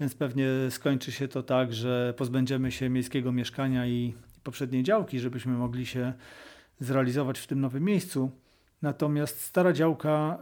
więc 0.00 0.14
pewnie 0.14 0.46
skończy 0.70 1.12
się 1.12 1.28
to 1.28 1.42
tak, 1.42 1.72
że 1.72 2.14
pozbędziemy 2.16 2.72
się 2.72 2.88
miejskiego 2.88 3.32
mieszkania 3.32 3.86
i 3.86 4.14
poprzedniej 4.42 4.82
działki, 4.82 5.20
żebyśmy 5.20 5.52
mogli 5.52 5.86
się 5.86 6.12
zrealizować 6.80 7.38
w 7.38 7.46
tym 7.46 7.60
nowym 7.60 7.84
miejscu. 7.84 8.30
Natomiast 8.82 9.40
stara 9.40 9.72
działka, 9.72 10.38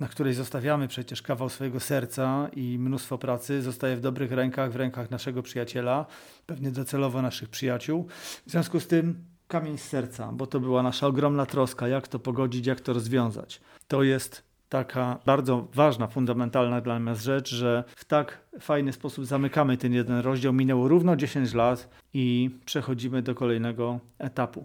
na 0.00 0.08
której 0.08 0.34
zostawiamy 0.34 0.88
przecież 0.88 1.22
kawał 1.22 1.48
swojego 1.48 1.80
serca 1.80 2.48
i 2.56 2.78
mnóstwo 2.78 3.18
pracy, 3.18 3.62
zostaje 3.62 3.96
w 3.96 4.00
dobrych 4.00 4.32
rękach, 4.32 4.72
w 4.72 4.76
rękach 4.76 5.10
naszego 5.10 5.42
przyjaciela, 5.42 6.06
pewnie 6.46 6.70
docelowo 6.70 7.22
naszych 7.22 7.48
przyjaciół. 7.48 8.06
W 8.46 8.50
związku 8.50 8.80
z 8.80 8.86
tym 8.86 9.35
kamień 9.48 9.78
z 9.78 9.82
serca, 9.82 10.32
bo 10.32 10.46
to 10.46 10.60
była 10.60 10.82
nasza 10.82 11.06
ogromna 11.06 11.46
troska, 11.46 11.88
jak 11.88 12.08
to 12.08 12.18
pogodzić, 12.18 12.66
jak 12.66 12.80
to 12.80 12.92
rozwiązać. 12.92 13.60
To 13.88 14.02
jest 14.02 14.42
taka 14.68 15.18
bardzo 15.26 15.68
ważna, 15.74 16.06
fundamentalna 16.06 16.80
dla 16.80 16.98
nas 16.98 17.22
rzecz, 17.22 17.54
że 17.54 17.84
w 17.96 18.04
tak 18.04 18.40
fajny 18.60 18.92
sposób 18.92 19.24
zamykamy 19.26 19.76
ten 19.76 19.92
jeden 19.92 20.18
rozdział. 20.20 20.52
Minęło 20.52 20.88
równo 20.88 21.16
10 21.16 21.54
lat 21.54 21.88
i 22.14 22.50
przechodzimy 22.64 23.22
do 23.22 23.34
kolejnego 23.34 24.00
etapu. 24.18 24.64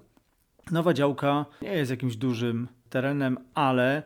Nowa 0.72 0.94
działka 0.94 1.46
nie 1.62 1.74
jest 1.74 1.92
jakimś 1.92 2.16
dużym 2.16 2.68
terenem, 2.90 3.38
ale 3.54 4.04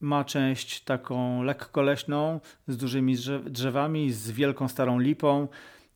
ma 0.00 0.24
część 0.24 0.80
taką 0.80 1.42
lekko 1.42 1.82
leśną, 1.82 2.40
z 2.68 2.76
dużymi 2.76 3.16
drzewami, 3.44 4.12
z 4.12 4.30
wielką 4.30 4.68
starą 4.68 4.98
lipą, 4.98 5.48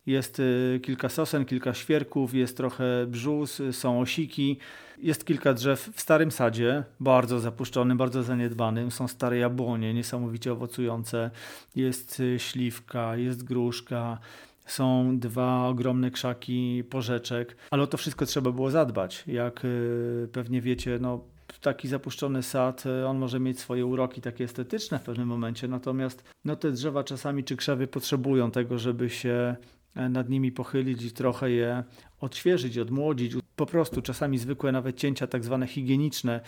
jest 0.05 0.39
y, 0.39 0.79
kilka 0.83 1.09
sosen, 1.09 1.45
kilka 1.45 1.73
świerków, 1.73 2.33
jest 2.33 2.57
trochę 2.57 3.05
brzus, 3.07 3.61
są 3.71 3.99
osiki. 3.99 4.57
Jest 4.97 5.25
kilka 5.25 5.53
drzew 5.53 5.89
w 5.93 6.01
starym 6.01 6.31
sadzie, 6.31 6.83
bardzo 6.99 7.39
zapuszczonym, 7.39 7.97
bardzo 7.97 8.23
zaniedbanym. 8.23 8.91
Są 8.91 9.07
stare 9.07 9.37
jabłonie, 9.37 9.93
niesamowicie 9.93 10.53
owocujące. 10.53 11.31
Jest 11.75 12.19
y, 12.19 12.39
śliwka, 12.39 13.15
jest 13.17 13.43
gruszka, 13.43 14.17
są 14.65 15.19
dwa 15.19 15.67
ogromne 15.67 16.11
krzaki 16.11 16.83
porzeczek, 16.89 17.55
ale 17.71 17.83
o 17.83 17.87
to 17.87 17.97
wszystko 17.97 18.25
trzeba 18.25 18.51
było 18.51 18.71
zadbać. 18.71 19.23
Jak 19.27 19.65
y, 19.65 20.29
pewnie 20.31 20.61
wiecie, 20.61 20.97
no, 21.01 21.19
taki 21.61 21.87
zapuszczony 21.87 22.43
sad, 22.43 22.83
on 23.07 23.17
może 23.17 23.39
mieć 23.39 23.59
swoje 23.59 23.85
uroki 23.85 24.21
takie 24.21 24.43
estetyczne 24.43 24.99
w 24.99 25.03
pewnym 25.03 25.27
momencie, 25.27 25.67
natomiast 25.67 26.23
no, 26.45 26.55
te 26.55 26.71
drzewa 26.71 27.03
czasami 27.03 27.43
czy 27.43 27.55
krzewy 27.55 27.87
potrzebują 27.87 28.51
tego, 28.51 28.79
żeby 28.79 29.09
się 29.09 29.55
nad 29.95 30.29
nimi 30.29 30.51
pochylić 30.51 31.03
i 31.03 31.11
trochę 31.11 31.51
je 31.51 31.83
odświeżyć, 32.21 32.77
odmłodzić. 32.77 33.33
Po 33.55 33.65
prostu 33.65 34.01
czasami 34.01 34.37
zwykłe 34.37 34.71
nawet 34.71 34.97
cięcia 34.97 35.27
tak 35.27 35.43
zwane 35.43 35.67
higieniczne 35.67 36.41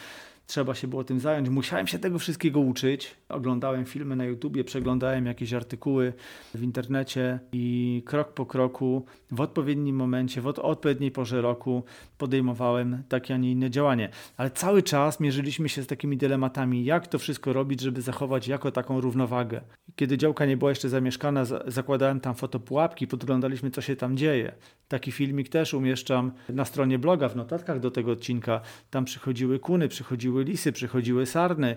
trzeba 0.47 0.75
się 0.75 0.87
było 0.87 1.03
tym 1.03 1.19
zająć. 1.19 1.49
Musiałem 1.49 1.87
się 1.87 1.99
tego 1.99 2.19
wszystkiego 2.19 2.59
uczyć. 2.59 3.15
Oglądałem 3.29 3.85
filmy 3.85 4.15
na 4.15 4.25
YouTubie, 4.25 4.63
przeglądałem 4.63 5.25
jakieś 5.25 5.53
artykuły 5.53 6.13
w 6.53 6.63
internecie 6.63 7.39
i 7.51 8.03
krok 8.05 8.33
po 8.33 8.45
kroku, 8.45 9.05
w 9.31 9.41
odpowiednim 9.41 9.95
momencie, 9.95 10.41
w 10.41 10.47
odpowiedniej 10.47 11.11
porze 11.11 11.41
roku 11.41 11.83
podejmowałem 12.17 13.03
takie, 13.09 13.33
a 13.33 13.37
nie 13.37 13.51
inne 13.51 13.69
działanie. 13.69 14.09
Ale 14.37 14.51
cały 14.51 14.83
czas 14.83 15.19
mierzyliśmy 15.19 15.69
się 15.69 15.83
z 15.83 15.87
takimi 15.87 16.17
dylematami, 16.17 16.85
jak 16.85 17.07
to 17.07 17.19
wszystko 17.19 17.53
robić, 17.53 17.81
żeby 17.81 18.01
zachować 18.01 18.47
jako 18.47 18.71
taką 18.71 19.01
równowagę. 19.01 19.61
Kiedy 19.95 20.17
działka 20.17 20.45
nie 20.45 20.57
była 20.57 20.71
jeszcze 20.71 20.89
zamieszkana, 20.89 21.45
zakładałem 21.67 22.19
tam 22.19 22.35
fotopułapki, 22.35 23.07
podglądaliśmy, 23.07 23.71
co 23.71 23.81
się 23.81 23.95
tam 23.95 24.17
dzieje. 24.17 24.55
Taki 24.87 25.11
filmik 25.11 25.49
też 25.49 25.73
umieszczam 25.73 26.31
na 26.49 26.65
stronie 26.65 26.99
bloga, 26.99 27.29
w 27.29 27.35
notatkach 27.35 27.79
do 27.79 27.91
tego 27.91 28.11
odcinka. 28.11 28.61
Tam 28.89 29.05
przychodziły 29.05 29.59
kuny, 29.59 29.87
przychodziły 29.87 30.36
lisy, 30.43 30.71
przychodziły 30.71 31.25
sarny, 31.25 31.75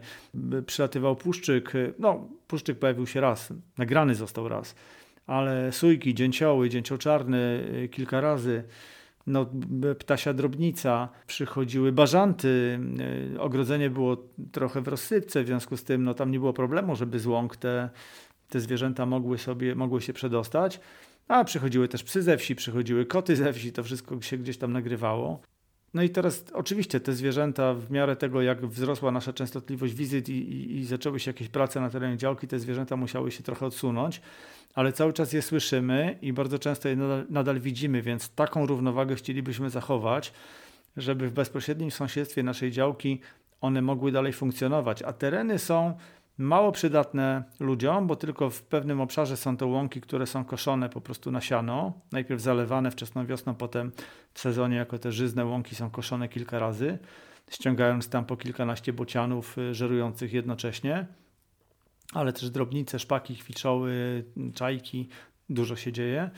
przylatywał 0.66 1.16
puszczyk. 1.16 1.72
No, 1.98 2.28
puszczyk 2.46 2.78
pojawił 2.78 3.06
się 3.06 3.20
raz, 3.20 3.52
nagrany 3.78 4.14
został 4.14 4.48
raz, 4.48 4.74
ale 5.26 5.72
sójki, 5.72 6.14
dzięcioły, 6.14 6.70
dzięcioł 6.70 6.98
czarny 6.98 7.64
y, 7.84 7.88
kilka 7.88 8.20
razy 8.20 8.64
no, 9.26 9.46
ptasia 9.98 10.32
drobnica, 10.32 11.08
przychodziły 11.26 11.92
bażanty, 11.92 12.80
y, 13.34 13.40
ogrodzenie 13.40 13.90
było 13.90 14.16
trochę 14.52 14.80
w 14.80 14.88
rozsypce, 14.88 15.44
w 15.44 15.46
związku 15.46 15.76
z 15.76 15.84
tym 15.84 16.04
no, 16.04 16.14
tam 16.14 16.30
nie 16.30 16.38
było 16.38 16.52
problemu, 16.52 16.96
żeby 16.96 17.18
z 17.18 17.26
łąk 17.26 17.56
te, 17.56 17.90
te 18.48 18.60
zwierzęta 18.60 19.06
mogły, 19.06 19.38
sobie, 19.38 19.74
mogły 19.74 20.00
się 20.00 20.12
przedostać. 20.12 20.80
A 21.28 21.44
przychodziły 21.44 21.88
też 21.88 22.02
psy 22.02 22.22
ze 22.22 22.36
wsi, 22.36 22.56
przychodziły 22.56 23.06
koty 23.06 23.36
ze 23.36 23.52
wsi, 23.52 23.72
to 23.72 23.82
wszystko 23.84 24.20
się 24.20 24.38
gdzieś 24.38 24.58
tam 24.58 24.72
nagrywało. 24.72 25.40
No 25.94 26.02
i 26.02 26.10
teraz 26.10 26.44
oczywiście 26.52 27.00
te 27.00 27.12
zwierzęta 27.12 27.74
w 27.74 27.90
miarę 27.90 28.16
tego, 28.16 28.42
jak 28.42 28.66
wzrosła 28.66 29.10
nasza 29.10 29.32
częstotliwość 29.32 29.94
wizyt 29.94 30.28
i, 30.28 30.32
i, 30.32 30.76
i 30.78 30.84
zaczęły 30.84 31.20
się 31.20 31.30
jakieś 31.30 31.48
prace 31.48 31.80
na 31.80 31.90
terenie 31.90 32.16
działki, 32.16 32.48
te 32.48 32.58
zwierzęta 32.58 32.96
musiały 32.96 33.30
się 33.30 33.42
trochę 33.42 33.66
odsunąć, 33.66 34.20
ale 34.74 34.92
cały 34.92 35.12
czas 35.12 35.32
je 35.32 35.42
słyszymy 35.42 36.18
i 36.22 36.32
bardzo 36.32 36.58
często 36.58 36.88
je 36.88 36.96
nadal, 36.96 37.26
nadal 37.30 37.60
widzimy, 37.60 38.02
więc 38.02 38.30
taką 38.30 38.66
równowagę 38.66 39.14
chcielibyśmy 39.14 39.70
zachować, 39.70 40.32
żeby 40.96 41.28
w 41.28 41.32
bezpośrednim 41.32 41.90
sąsiedztwie 41.90 42.42
naszej 42.42 42.70
działki 42.70 43.20
one 43.60 43.82
mogły 43.82 44.12
dalej 44.12 44.32
funkcjonować, 44.32 45.02
a 45.02 45.12
tereny 45.12 45.58
są 45.58 45.94
mało 46.40 46.72
przydatne 46.72 47.42
ludziom, 47.60 48.06
bo 48.06 48.16
tylko 48.16 48.50
w 48.50 48.62
pewnym 48.62 49.00
obszarze 49.00 49.36
są 49.36 49.56
to 49.56 49.66
łąki, 49.66 50.00
które 50.00 50.26
są 50.26 50.44
koszone 50.44 50.88
po 50.88 51.00
prostu 51.00 51.30
na 51.30 51.40
siano. 51.40 51.92
Najpierw 52.12 52.40
zalewane 52.40 52.90
wczesną 52.90 53.26
wiosną, 53.26 53.54
potem 53.54 53.92
w 54.34 54.40
sezonie 54.40 54.76
jako 54.76 54.98
te 54.98 55.12
żyzne 55.12 55.44
łąki 55.44 55.74
są 55.74 55.90
koszone 55.90 56.28
kilka 56.28 56.58
razy, 56.58 56.98
ściągając 57.50 58.08
tam 58.08 58.24
po 58.24 58.36
kilkanaście 58.36 58.92
bocianów 58.92 59.58
y, 59.58 59.74
żerujących 59.74 60.32
jednocześnie. 60.32 61.06
Ale 62.12 62.32
też 62.32 62.50
drobnice, 62.50 62.98
szpaki, 62.98 63.36
kwiczoły, 63.36 64.24
czajki, 64.54 65.08
dużo 65.50 65.76
się 65.76 65.92
dzieje. 65.92 66.30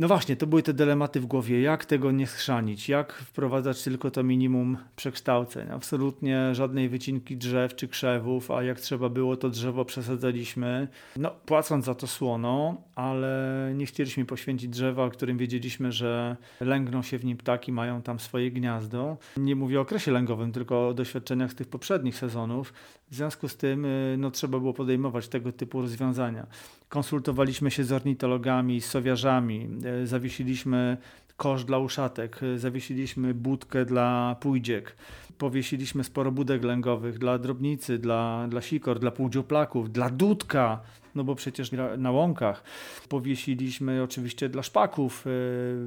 No 0.00 0.08
właśnie, 0.08 0.36
to 0.36 0.46
były 0.46 0.62
te 0.62 0.72
dylematy 0.72 1.20
w 1.20 1.26
głowie, 1.26 1.60
jak 1.60 1.84
tego 1.84 2.10
nie 2.10 2.26
schrzanić, 2.26 2.88
jak 2.88 3.12
wprowadzać 3.12 3.82
tylko 3.82 4.10
to 4.10 4.22
minimum 4.22 4.76
przekształceń. 4.96 5.68
Absolutnie 5.70 6.54
żadnej 6.54 6.88
wycinki 6.88 7.36
drzew 7.36 7.74
czy 7.74 7.88
krzewów, 7.88 8.50
a 8.50 8.62
jak 8.62 8.80
trzeba 8.80 9.08
było, 9.08 9.36
to 9.36 9.50
drzewo 9.50 9.84
przesadzaliśmy, 9.84 10.88
no 11.16 11.30
płacąc 11.30 11.84
za 11.84 11.94
to 11.94 12.06
słono, 12.06 12.82
ale 12.94 13.72
nie 13.74 13.86
chcieliśmy 13.86 14.24
poświęcić 14.24 14.68
drzewa, 14.68 15.10
którym 15.10 15.38
wiedzieliśmy, 15.38 15.92
że 15.92 16.36
lęgną 16.60 17.02
się 17.02 17.18
w 17.18 17.24
nim 17.24 17.36
ptaki, 17.36 17.72
mają 17.72 18.02
tam 18.02 18.18
swoje 18.20 18.50
gniazdo. 18.50 19.16
Nie 19.36 19.56
mówię 19.56 19.78
o 19.78 19.82
okresie 19.82 20.12
lęgowym, 20.12 20.52
tylko 20.52 20.88
o 20.88 20.94
doświadczeniach 20.94 21.52
z 21.52 21.54
tych 21.54 21.68
poprzednich 21.68 22.16
sezonów. 22.16 22.72
W 23.10 23.14
związku 23.14 23.48
z 23.48 23.56
tym 23.56 23.84
y, 23.84 24.16
no, 24.18 24.30
trzeba 24.30 24.58
było 24.58 24.74
podejmować 24.74 25.28
tego 25.28 25.52
typu 25.52 25.80
rozwiązania. 25.80 26.46
Konsultowaliśmy 26.90 27.70
się 27.70 27.84
z 27.84 27.92
ornitologami, 27.92 28.80
z 28.80 28.86
sowiarzami, 28.86 29.68
e, 29.84 30.06
zawiesiliśmy 30.06 30.96
kosz 31.36 31.64
dla 31.64 31.78
uszatek, 31.78 32.40
e, 32.42 32.58
zawiesiliśmy 32.58 33.34
budkę 33.34 33.84
dla 33.84 34.36
pójdziek, 34.40 34.96
powiesiliśmy 35.38 36.04
sporo 36.04 36.32
budek 36.32 36.64
lęgowych 36.64 37.18
dla 37.18 37.38
drobnicy, 37.38 37.98
dla, 37.98 38.46
dla 38.48 38.60
sikor, 38.60 38.98
dla 38.98 39.10
półdzioplaków, 39.10 39.92
dla 39.92 40.10
dudka, 40.10 40.80
no 41.14 41.24
bo 41.24 41.34
przecież 41.34 41.70
na 41.98 42.10
łąkach. 42.10 42.62
Powiesiliśmy 43.08 44.02
oczywiście 44.02 44.48
dla 44.48 44.62
szpaków, 44.62 45.24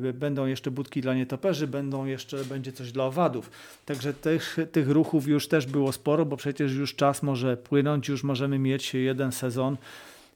e, 0.10 0.14
będą 0.14 0.46
jeszcze 0.46 0.72
budki 0.72 1.02
dla 1.02 1.14
nietoperzy, 1.14 1.68
będą 1.68 2.06
jeszcze, 2.06 2.46
będzie 2.46 2.72
coś 2.72 2.92
dla 2.92 3.06
owadów. 3.06 3.52
Także 3.86 4.14
tych, 4.14 4.58
tych 4.72 4.90
ruchów 4.90 5.28
już 5.28 5.48
też 5.48 5.66
było 5.66 5.92
sporo, 5.92 6.26
bo 6.26 6.38
przecież 6.38 6.74
już 6.74 6.96
czas 6.96 7.24
może 7.24 7.58
płynąć, 7.58 8.08
już 8.08 8.24
możemy 8.24 8.60
mieć 8.60 8.94
jeden 8.94 9.32
sezon 9.32 9.78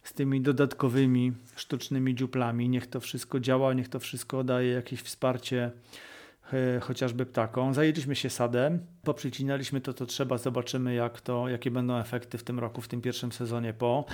z 0.07 0.13
tymi 0.13 0.41
dodatkowymi 0.41 1.33
sztucznymi 1.55 2.15
dziuplami. 2.15 2.69
Niech 2.69 2.87
to 2.87 2.99
wszystko 2.99 3.39
działa, 3.39 3.73
niech 3.73 3.89
to 3.89 3.99
wszystko 3.99 4.43
daje 4.43 4.71
jakieś 4.71 5.01
wsparcie 5.01 5.71
e, 6.53 6.79
chociażby 6.79 7.25
ptakom. 7.25 7.73
Zajęliśmy 7.73 8.15
się 8.15 8.29
sadem, 8.29 8.79
poprzycinaliśmy 9.03 9.81
to, 9.81 9.93
co 9.93 10.05
trzeba, 10.05 10.37
zobaczymy 10.37 10.93
jak 10.93 11.21
to, 11.21 11.47
jakie 11.49 11.71
będą 11.71 11.97
efekty 11.97 12.37
w 12.37 12.43
tym 12.43 12.59
roku, 12.59 12.81
w 12.81 12.87
tym 12.87 13.01
pierwszym 13.01 13.31
sezonie 13.31 13.73
po. 13.73 14.05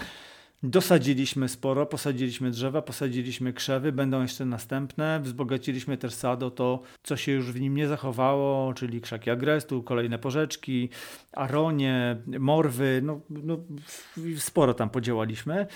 Dosadziliśmy 0.63 1.49
sporo, 1.49 1.85
posadziliśmy 1.85 2.51
drzewa, 2.51 2.81
posadziliśmy 2.81 3.53
krzewy, 3.53 3.91
będą 3.91 4.21
jeszcze 4.21 4.45
następne. 4.45 5.19
Wzbogaciliśmy 5.23 5.97
też 5.97 6.13
sad 6.13 6.43
o 6.43 6.51
to, 6.51 6.81
co 7.03 7.17
się 7.17 7.31
już 7.31 7.51
w 7.51 7.59
nim 7.59 7.75
nie 7.75 7.87
zachowało, 7.87 8.73
czyli 8.73 9.01
krzaki 9.01 9.29
agrestu, 9.29 9.83
kolejne 9.83 10.19
porzeczki, 10.19 10.89
aronie, 11.31 12.17
morwy, 12.39 13.01
no, 13.03 13.21
no 13.29 13.57
sporo 14.37 14.73
tam 14.73 14.89
podziałaliśmy. 14.89 15.67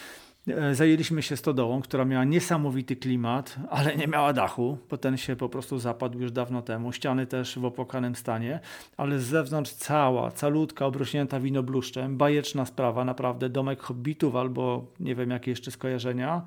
E, 0.48 0.76
zajęliśmy 0.76 1.22
się 1.22 1.38
stodołą, 1.38 1.82
która 1.82 2.06
miała 2.06 2.24
niesamowity 2.24 2.96
klimat, 2.96 3.56
ale 3.70 3.96
nie 3.96 4.08
miała 4.08 4.34
dachu, 4.34 4.78
bo 4.90 4.98
ten 4.98 5.18
się 5.18 5.36
po 5.36 5.50
prostu 5.50 5.80
zapadł 5.80 6.20
już 6.20 6.32
dawno 6.32 6.62
temu. 6.62 6.92
Ściany 6.92 7.28
też 7.28 7.60
w 7.60 7.66
opłakanym 7.66 8.16
stanie, 8.16 8.60
ale 8.98 9.20
z 9.20 9.24
zewnątrz 9.24 9.72
cała, 9.72 10.32
calutka, 10.32 10.86
obrośnięta 10.86 11.40
winobluszczem. 11.40 12.18
Bajeczna 12.18 12.66
sprawa, 12.66 13.06
naprawdę 13.06 13.50
domek 13.50 13.82
hobbitów 13.82 14.36
albo 14.36 14.86
nie 15.00 15.16
wiem 15.16 15.30
jakie 15.30 15.52
jeszcze 15.52 15.72
skojarzenia. 15.72 16.42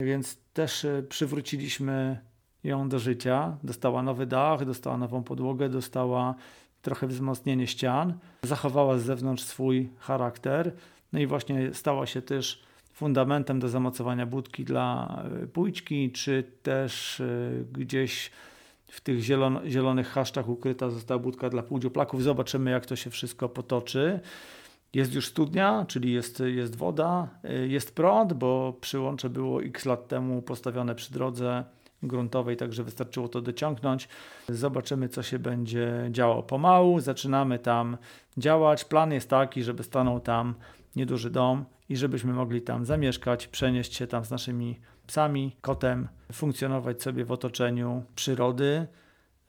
Więc 0.00 0.38
też 0.52 0.84
e, 0.84 1.02
przywróciliśmy 1.02 2.18
ją 2.64 2.88
do 2.88 2.98
życia. 2.98 3.56
Dostała 3.62 4.02
nowy 4.02 4.26
dach, 4.26 4.64
dostała 4.64 4.98
nową 4.98 5.22
podłogę, 5.22 5.68
dostała 5.68 6.34
trochę 6.82 7.06
wzmocnienie 7.06 7.66
ścian. 7.66 8.18
Zachowała 8.42 8.98
z 8.98 9.02
zewnątrz 9.02 9.42
swój 9.42 9.90
charakter. 9.98 10.72
No 11.12 11.18
i 11.18 11.26
właśnie 11.26 11.74
stała 11.74 12.06
się 12.06 12.22
też 12.22 12.67
fundamentem 12.98 13.60
do 13.60 13.68
zamocowania 13.68 14.26
budki 14.26 14.64
dla 14.64 15.22
e, 15.42 15.46
pójczki, 15.46 16.12
czy 16.12 16.44
też 16.62 17.20
e, 17.20 17.24
gdzieś 17.72 18.30
w 18.86 19.00
tych 19.00 19.20
zielon 19.20 19.58
zielonych 19.66 20.08
chaszczach 20.08 20.48
ukryta 20.48 20.90
została 20.90 21.20
budka 21.20 21.50
dla 21.50 21.62
półdzioplaków. 21.62 22.22
Zobaczymy, 22.22 22.70
jak 22.70 22.86
to 22.86 22.96
się 22.96 23.10
wszystko 23.10 23.48
potoczy. 23.48 24.20
Jest 24.94 25.14
już 25.14 25.26
studnia, 25.26 25.84
czyli 25.88 26.12
jest, 26.12 26.42
jest 26.46 26.76
woda, 26.76 27.28
e, 27.44 27.66
jest 27.66 27.94
prąd, 27.94 28.32
bo 28.32 28.76
przyłącze 28.80 29.30
było 29.30 29.62
x 29.62 29.84
lat 29.84 30.08
temu 30.08 30.42
postawione 30.42 30.94
przy 30.94 31.12
drodze 31.12 31.64
gruntowej, 32.02 32.56
także 32.56 32.84
wystarczyło 32.84 33.28
to 33.28 33.40
dociągnąć. 33.40 34.08
Zobaczymy, 34.48 35.08
co 35.08 35.22
się 35.22 35.38
będzie 35.38 36.08
działo. 36.10 36.42
Pomału 36.42 37.00
zaczynamy 37.00 37.58
tam 37.58 37.96
działać. 38.36 38.84
Plan 38.84 39.12
jest 39.12 39.30
taki, 39.30 39.62
żeby 39.62 39.82
stanął 39.82 40.20
tam 40.20 40.54
nieduży 40.98 41.30
dom 41.30 41.64
i 41.88 41.96
żebyśmy 41.96 42.32
mogli 42.32 42.62
tam 42.62 42.84
zamieszkać, 42.84 43.48
przenieść 43.48 43.94
się 43.94 44.06
tam 44.06 44.24
z 44.24 44.30
naszymi 44.30 44.80
psami, 45.06 45.56
kotem, 45.60 46.08
funkcjonować 46.32 47.02
sobie 47.02 47.24
w 47.24 47.32
otoczeniu 47.32 48.02
przyrody. 48.14 48.86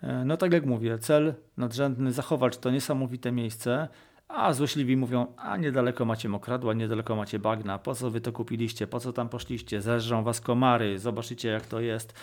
E, 0.03 0.25
no 0.25 0.37
tak 0.37 0.53
jak 0.53 0.65
mówię, 0.65 0.97
cel 0.97 1.33
nadrzędny 1.57 2.11
zachować 2.11 2.57
to 2.57 2.71
niesamowite 2.71 3.31
miejsce, 3.31 3.87
a 4.27 4.53
złośliwi 4.53 4.97
mówią, 4.97 5.33
a 5.37 5.57
niedaleko 5.57 6.05
macie 6.05 6.29
mokradła, 6.29 6.73
niedaleko 6.73 7.15
macie 7.15 7.39
bagna, 7.39 7.79
po 7.79 7.95
co 7.95 8.11
wy 8.11 8.21
to 8.21 8.31
kupiliście, 8.31 8.87
po 8.87 8.99
co 8.99 9.13
tam 9.13 9.29
poszliście, 9.29 9.81
zeżrą 9.81 10.23
was 10.23 10.41
komary, 10.41 10.99
zobaczycie 10.99 11.49
jak 11.49 11.65
to 11.65 11.79
jest. 11.79 12.13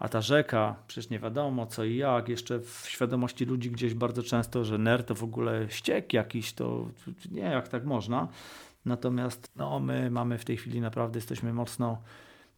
A 0.00 0.08
ta 0.08 0.20
rzeka, 0.20 0.76
przecież 0.86 1.10
nie 1.10 1.18
wiadomo 1.18 1.66
co 1.66 1.84
i 1.84 1.96
jak, 1.96 2.28
jeszcze 2.28 2.60
w 2.60 2.84
świadomości 2.88 3.44
ludzi 3.44 3.70
gdzieś 3.70 3.94
bardzo 3.94 4.22
często, 4.22 4.64
że 4.64 4.78
ner 4.78 5.04
to 5.04 5.14
w 5.14 5.24
ogóle 5.24 5.66
ściek 5.70 6.12
jakiś, 6.12 6.52
to 6.52 6.88
nie, 7.30 7.42
jak 7.42 7.68
tak 7.68 7.84
można. 7.84 8.28
Natomiast 8.84 9.50
no, 9.56 9.80
my 9.80 10.10
mamy 10.10 10.38
w 10.38 10.44
tej 10.44 10.56
chwili 10.56 10.80
naprawdę, 10.80 11.18
jesteśmy 11.18 11.52
mocno 11.52 12.02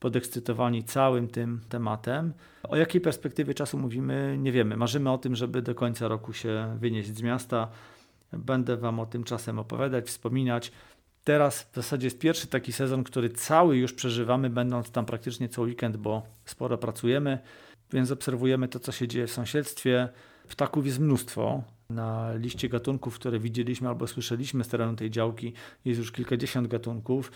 podekscytowani 0.00 0.84
całym 0.84 1.28
tym 1.28 1.60
tematem. 1.68 2.32
O 2.62 2.76
jakiej 2.76 3.00
perspektywie 3.00 3.54
czasu 3.54 3.78
mówimy, 3.78 4.36
nie 4.38 4.52
wiemy. 4.52 4.76
Marzymy 4.76 5.10
o 5.10 5.18
tym, 5.18 5.36
żeby 5.36 5.62
do 5.62 5.74
końca 5.74 6.08
roku 6.08 6.32
się 6.32 6.76
wynieść 6.80 7.16
z 7.16 7.22
miasta. 7.22 7.68
Będę 8.32 8.76
Wam 8.76 9.00
o 9.00 9.06
tym 9.06 9.24
czasem 9.24 9.58
opowiadać, 9.58 10.06
wspominać. 10.06 10.72
Teraz 11.24 11.62
w 11.62 11.74
zasadzie 11.74 12.06
jest 12.06 12.18
pierwszy 12.18 12.46
taki 12.46 12.72
sezon, 12.72 13.04
który 13.04 13.30
cały 13.30 13.76
już 13.76 13.92
przeżywamy, 13.92 14.50
będąc 14.50 14.90
tam 14.90 15.06
praktycznie 15.06 15.48
co 15.48 15.62
weekend, 15.62 15.96
bo 15.96 16.22
sporo 16.44 16.78
pracujemy, 16.78 17.38
więc 17.92 18.10
obserwujemy 18.10 18.68
to, 18.68 18.78
co 18.80 18.92
się 18.92 19.08
dzieje 19.08 19.26
w 19.26 19.32
sąsiedztwie. 19.32 20.08
Ptaków 20.48 20.86
jest 20.86 20.98
mnóstwo. 20.98 21.62
Na 21.90 22.34
liście 22.34 22.68
gatunków, 22.68 23.14
które 23.14 23.38
widzieliśmy 23.38 23.88
albo 23.88 24.06
słyszeliśmy 24.06 24.64
z 24.64 24.68
terenu 24.68 24.96
tej 24.96 25.10
działki, 25.10 25.52
jest 25.84 25.98
już 25.98 26.12
kilkadziesiąt 26.12 26.68
gatunków. 26.68 27.32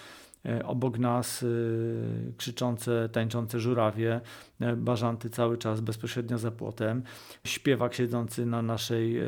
E, 0.49 0.67
obok 0.67 0.99
nas 0.99 1.43
y, 1.43 2.33
krzyczące, 2.37 3.09
tańczące 3.09 3.61
żurawie, 3.61 4.21
e, 4.61 4.77
bażanty 4.77 5.31
cały 5.31 5.59
czas 5.59 5.81
bezpośrednio 5.81 6.39
za 6.39 6.51
płotem, 6.51 7.03
śpiewak 7.45 7.95
siedzący 7.95 8.47
na 8.47 8.63
naszej 8.63 9.19
e, 9.19 9.27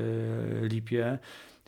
lipie 0.62 1.18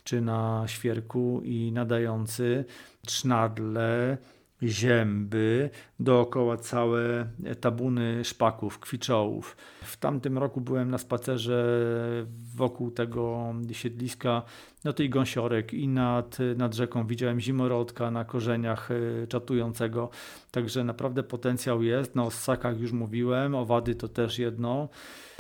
czy 0.05 0.21
na 0.21 0.65
świerku 0.67 1.41
i 1.45 1.73
nadający 1.73 2.65
trznadle, 3.07 4.19
zięby, 4.63 5.71
dookoła 6.01 6.57
całe 6.57 7.27
tabuny 7.61 8.25
szpaków, 8.25 8.79
kwiczołów. 8.79 9.57
W 9.91 9.97
tamtym 9.97 10.39
roku 10.39 10.61
byłem 10.61 10.91
na 10.91 10.99
spacerze 10.99 11.65
wokół 12.57 12.91
tego 12.91 13.55
siedliska, 13.73 14.43
no 14.85 14.93
i 14.99 15.09
gąsiorek 15.09 15.75
i 15.75 15.89
nad, 15.89 16.39
nad 16.57 16.75
rzeką 16.75 17.07
widziałem 17.07 17.41
zimorodka 17.41 18.11
na 18.11 18.25
korzeniach 18.25 18.91
e, 18.91 19.27
czatującego, 19.27 20.11
także 20.51 20.85
naprawdę 20.85 21.23
potencjał 21.23 21.83
jest. 21.83 22.15
No 22.15 22.27
o 22.27 22.31
ssakach 22.31 22.81
już 22.81 22.93
mówiłem, 22.93 23.55
owady 23.55 23.95
to 23.95 24.09
też 24.09 24.39
jedno. 24.39 24.89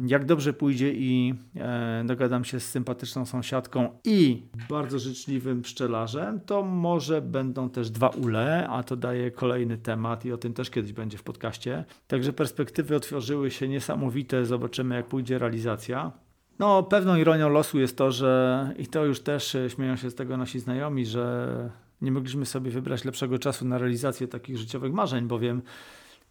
Jak 0.07 0.25
dobrze 0.25 0.53
pójdzie 0.53 0.93
i 0.93 1.35
e, 1.57 2.05
dogadam 2.07 2.45
się 2.45 2.61
z 2.61 2.69
sympatyczną 2.69 3.27
sąsiadką 3.27 3.89
i 4.05 4.43
bardzo 4.69 4.99
życzliwym 4.99 5.63
pszczelarzem, 5.63 6.41
to 6.41 6.63
może 6.63 7.23
będą 7.23 7.71
też 7.71 7.91
dwa 7.91 8.09
ule, 8.09 8.69
a 8.69 8.83
to 8.83 8.97
daje 8.97 9.31
kolejny 9.31 9.79
temat 9.79 10.25
i 10.25 10.33
o 10.33 10.39
tym 10.39 10.55
też 10.55 10.71
kiedyś 10.71 10.93
będzie 10.93 11.19
w 11.19 11.23
podcaście. 11.23 11.85
Także 12.07 12.33
perspektywy 12.33 12.97
otworzyły 12.97 13.51
się 13.51 13.69
niesamowite, 13.69 14.39
zobaczymy 14.46 14.94
jak 14.94 15.07
pójdzie 15.07 15.38
realizacja. 15.38 16.12
No, 16.59 16.83
pewną 16.83 17.16
ironią 17.16 17.48
losu 17.48 17.81
jest 17.81 17.96
to, 17.96 18.12
że 18.12 18.74
i 18.79 18.87
to 18.87 19.05
już 19.05 19.20
też 19.20 19.55
e, 19.55 19.70
śmieją 19.70 19.96
się 19.96 20.11
z 20.11 20.14
tego 20.14 20.37
nasi 20.37 20.61
znajomi, 20.61 21.07
że 21.07 21.70
nie 22.00 22.12
mogliśmy 22.12 22.46
sobie 22.46 22.70
wybrać 22.70 23.05
lepszego 23.05 23.38
czasu 23.38 23.64
na 23.64 23.79
realizację 23.79 24.29
takich 24.29 24.59
życiowych 24.59 24.92
marzeń, 24.92 25.26
bowiem 25.26 25.62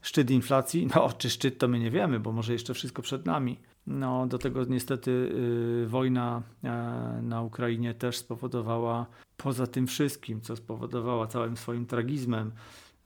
szczyt 0.02 0.32
inflacji, 0.32 0.88
no 0.96 1.10
czy 1.18 1.30
szczyt 1.30 1.58
to 1.58 1.68
my 1.68 1.80
nie 1.80 1.92
wiemy, 1.92 2.20
bo 2.20 2.32
może 2.32 2.54
jeszcze 2.54 2.74
wszystko 2.74 3.02
przed 3.02 3.26
nami. 3.26 3.60
No, 3.88 4.28
do 4.28 4.38
tego 4.38 4.64
niestety 4.64 5.12
y, 5.12 5.88
wojna 5.88 6.42
y, 7.20 7.22
na 7.22 7.42
Ukrainie 7.42 7.94
też 7.94 8.18
spowodowała, 8.18 9.06
poza 9.38 9.68
tym 9.68 9.88
wszystkim, 9.88 10.42
co 10.42 10.56
spowodowała 10.56 11.28
całym 11.28 11.58
swoim 11.58 11.86
tragizmem, 11.86 12.52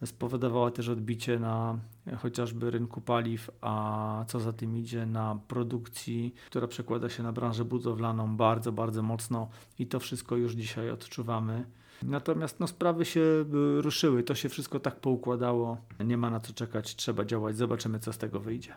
spowodowała 0.05 0.71
też 0.71 0.89
odbicie 0.89 1.39
na 1.39 1.79
chociażby 2.17 2.71
rynku 2.71 3.01
paliw, 3.01 3.49
a 3.61 4.25
co 4.27 4.39
za 4.39 4.53
tym 4.53 4.77
idzie 4.77 5.05
na 5.05 5.39
produkcji, 5.47 6.33
która 6.45 6.67
przekłada 6.67 7.09
się 7.09 7.23
na 7.23 7.31
branżę 7.31 7.65
budowlaną 7.65 8.37
bardzo, 8.37 8.71
bardzo 8.71 9.03
mocno 9.03 9.49
i 9.79 9.87
to 9.87 9.99
wszystko 9.99 10.35
już 10.35 10.53
dzisiaj 10.53 10.89
odczuwamy. 10.89 11.65
Natomiast 12.03 12.59
no, 12.59 12.67
sprawy 12.67 13.05
się 13.05 13.21
y, 13.21 13.45
ruszyły, 13.81 14.23
to 14.23 14.35
się 14.35 14.49
wszystko 14.49 14.79
tak 14.79 14.99
poukładało, 14.99 15.77
nie 15.99 16.17
ma 16.17 16.29
na 16.29 16.39
co 16.39 16.53
czekać, 16.53 16.95
trzeba 16.95 17.25
działać, 17.25 17.57
zobaczymy 17.57 17.99
co 17.99 18.13
z 18.13 18.17
tego 18.17 18.39
wyjdzie. 18.39 18.75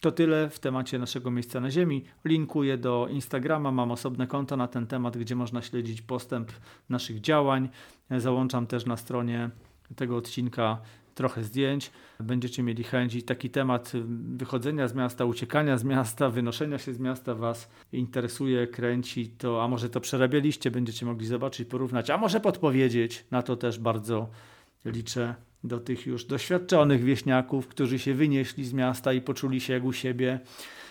To 0.00 0.12
tyle 0.12 0.50
w 0.50 0.58
temacie 0.58 0.98
naszego 0.98 1.30
miejsca 1.30 1.60
na 1.60 1.70
Ziemi. 1.70 2.04
Linkuję 2.24 2.78
do 2.78 3.08
Instagrama, 3.10 3.70
mam 3.70 3.90
osobne 3.90 4.26
konto 4.26 4.56
na 4.56 4.68
ten 4.68 4.86
temat, 4.86 5.18
gdzie 5.18 5.36
można 5.36 5.62
śledzić 5.62 6.02
postęp 6.02 6.52
naszych 6.88 7.20
działań. 7.20 7.68
Załączam 8.10 8.66
też 8.66 8.86
na 8.86 8.96
stronie 8.96 9.50
tego 9.96 10.16
odcinka 10.16 10.78
trochę 11.20 11.44
zdjęć. 11.44 11.90
Będziecie 12.20 12.62
mieli 12.62 12.84
chęć 12.84 13.14
i 13.14 13.22
taki 13.22 13.50
temat 13.50 13.92
wychodzenia 14.36 14.88
z 14.88 14.94
miasta, 14.94 15.24
uciekania 15.24 15.78
z 15.78 15.84
miasta, 15.84 16.30
wynoszenia 16.30 16.78
się 16.78 16.94
z 16.94 16.98
miasta 16.98 17.34
Was 17.34 17.68
interesuje, 17.92 18.66
kręci, 18.66 19.28
to 19.38 19.62
a 19.64 19.68
może 19.68 19.90
to 19.90 20.00
przerabialiście, 20.00 20.70
będziecie 20.70 21.06
mogli 21.06 21.26
zobaczyć, 21.26 21.68
porównać, 21.68 22.10
a 22.10 22.16
może 22.16 22.40
podpowiedzieć. 22.40 23.24
Na 23.30 23.42
to 23.42 23.56
też 23.56 23.78
bardzo 23.78 24.28
liczę 24.84 25.34
do 25.64 25.80
tych 25.80 26.06
już 26.06 26.24
doświadczonych 26.24 27.04
wieśniaków, 27.04 27.68
którzy 27.68 27.98
się 27.98 28.14
wynieśli 28.14 28.64
z 28.64 28.72
miasta 28.72 29.12
i 29.12 29.20
poczuli 29.20 29.60
się 29.60 29.72
jak 29.72 29.84
u 29.84 29.92
siebie. 29.92 30.40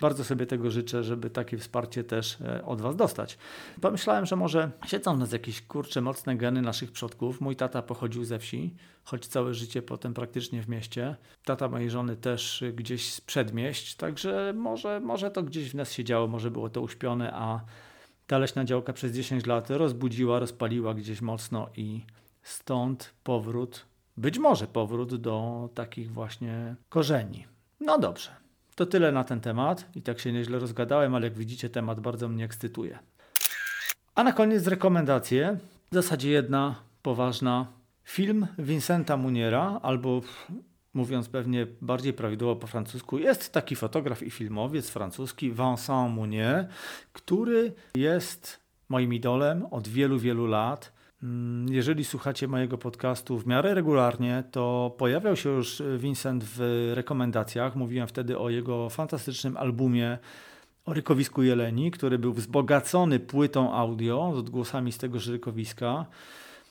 Bardzo 0.02 0.24
sobie 0.24 0.46
tego 0.46 0.72
życzę, 0.72 1.04
żeby 1.04 1.30
takie 1.30 1.58
wsparcie 1.58 2.04
też 2.04 2.42
e, 2.42 2.66
od 2.66 2.82
Was 2.82 2.96
dostać. 2.96 3.38
Pomyślałem, 3.82 4.26
że 4.26 4.36
może 4.36 4.72
siedzą 4.86 5.18
nas 5.18 5.32
jakieś 5.32 5.62
kurcze, 5.62 6.02
mocne 6.02 6.38
geny 6.38 6.62
naszych 6.62 6.92
przodków. 6.92 7.42
Mój 7.42 7.56
tata 7.56 7.82
pochodził 7.82 8.24
ze 8.24 8.40
wsi, 8.40 8.76
choć 9.04 9.28
całe 9.28 9.54
życie 9.54 9.82
potem 9.82 10.14
praktycznie 10.14 10.64
w 10.64 10.70
mieście. 10.70 11.16
Tata 11.46 11.70
mojej 11.70 11.90
żony 11.90 12.16
też 12.16 12.64
gdzieś 12.74 13.14
z 13.14 13.22
przedmieść, 13.22 13.96
także 13.96 14.54
może, 14.56 15.00
może 15.00 15.32
to 15.32 15.44
gdzieś 15.44 15.72
w 15.72 15.76
nas 15.76 15.92
się 15.92 16.04
działo, 16.04 16.28
może 16.28 16.52
było 16.52 16.70
to 16.70 16.82
uśpione, 16.82 17.34
a 17.34 17.62
ta 18.28 18.38
leśna 18.38 18.66
działka 18.66 18.94
przez 18.94 19.12
10 19.12 19.46
lat 19.46 19.70
rozbudziła, 19.70 20.40
rozpaliła 20.40 20.94
gdzieś 20.94 21.22
mocno 21.22 21.70
i 21.76 22.06
stąd 22.44 23.14
powrót 23.24 23.89
być 24.20 24.40
może 24.40 24.68
powrót 24.68 25.16
do 25.16 25.70
takich 25.74 26.12
właśnie 26.12 26.76
korzeni. 26.90 27.48
No 27.80 28.00
dobrze, 28.00 28.30
to 28.76 28.86
tyle 28.86 29.12
na 29.12 29.24
ten 29.24 29.42
temat. 29.42 29.86
I 29.96 30.02
tak 30.02 30.20
się 30.20 30.32
nieźle 30.32 30.60
rozgadałem, 30.60 31.16
ale 31.16 31.28
jak 31.28 31.38
widzicie, 31.38 31.70
temat 31.70 32.00
bardzo 32.00 32.28
mnie 32.28 32.46
ekscytuje. 32.46 33.00
A 34.16 34.24
na 34.24 34.34
koniec 34.34 34.68
rekomendacje. 34.68 35.58
W 35.92 35.96
zasadzie 35.96 36.30
jedna 36.30 36.76
poważna. 37.02 37.68
Film 38.04 38.48
Vincenta 38.58 39.18
Muniera, 39.18 39.80
albo 39.84 40.22
mówiąc 40.94 41.30
pewnie 41.30 41.68
bardziej 41.82 42.14
prawidłowo 42.14 42.56
po 42.56 42.68
francusku, 42.68 43.18
jest 43.18 43.54
taki 43.54 43.76
fotograf 43.76 44.24
i 44.24 44.32
filmowiec 44.32 44.90
francuski 44.90 45.52
Vincent 45.52 46.16
Munier, 46.16 46.68
który 47.14 47.74
jest 47.96 48.60
moim 48.90 49.14
idolem 49.14 49.66
od 49.72 49.88
wielu, 49.88 50.20
wielu 50.20 50.46
lat. 50.46 50.99
Mm, 51.24 51.74
jeżeli 51.74 52.06
słuchacie 52.06 52.48
mojego 52.48 52.78
podcastu 52.78 53.38
w 53.38 53.48
miarę 53.48 53.74
regularnie, 53.74 54.44
to 54.52 54.96
pojawiał 54.98 55.36
się 55.36 55.50
już 55.50 55.84
Vincent 55.98 56.44
w 56.44 56.92
rekomendacjach. 56.94 57.76
Mówiłem 57.76 58.08
wtedy 58.08 58.38
o 58.38 58.50
jego 58.50 58.90
fantastycznym 58.90 59.58
albumie 59.58 60.18
o 60.86 60.94
rykowisku 60.94 61.44
Jeleni, 61.44 61.92
który 61.92 62.20
był 62.20 62.34
wzbogacony 62.34 63.20
płytą 63.20 63.74
audio 63.74 64.32
z 64.36 64.38
odgłosami 64.38 64.92
z 64.92 64.98
tegoż 64.98 65.28
rykowiska. 65.28 66.06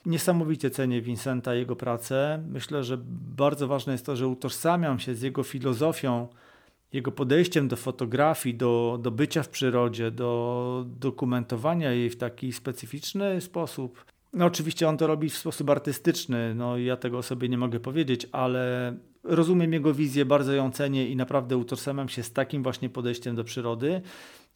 Niesamowicie 0.07 0.71
cenię 0.71 1.03
Vincenta, 1.03 1.55
jego 1.55 1.77
pracę. 1.77 2.43
Myślę, 2.49 2.85
że 2.85 2.99
bardzo 3.37 3.69
ważne 3.69 3.93
jest 3.93 4.07
to, 4.07 4.17
że 4.17 4.29
utożsamiam 4.29 4.99
się 4.99 5.15
z 5.15 5.23
jego 5.23 5.43
filozofią, 5.43 6.29
jego 6.93 7.13
podejściem 7.13 7.69
do 7.69 7.77
fotografii, 7.77 8.55
do, 8.55 8.99
do 9.03 9.11
bycia 9.11 9.43
w 9.43 9.49
przyrodzie, 9.49 10.11
do 10.11 10.85
dokumentowania 10.87 11.93
jej 11.93 12.11
w 12.11 12.17
taki 12.17 12.53
specyficzny 12.53 13.41
sposób. 13.41 14.05
No 14.33 14.45
oczywiście 14.45 14.89
on 14.89 14.97
to 14.97 15.07
robi 15.07 15.31
w 15.31 15.37
sposób 15.37 15.71
artystyczny, 15.71 16.55
no 16.55 16.79
ja 16.79 16.97
tego 16.97 17.23
sobie 17.23 17.49
nie 17.49 17.59
mogę 17.59 17.81
powiedzieć, 17.81 18.27
ale 18.33 18.95
rozumiem 19.25 19.73
jego 19.73 19.95
wizję, 19.95 20.25
bardzo 20.25 20.53
ją 20.53 20.71
cenię 20.71 21.09
i 21.09 21.17
naprawdę 21.17 21.57
utożsamiam 21.57 22.09
się 22.09 22.23
z 22.23 22.33
takim 22.33 22.63
właśnie 22.63 22.89
podejściem 22.89 23.37
do 23.37 23.45
przyrody. 23.45 24.03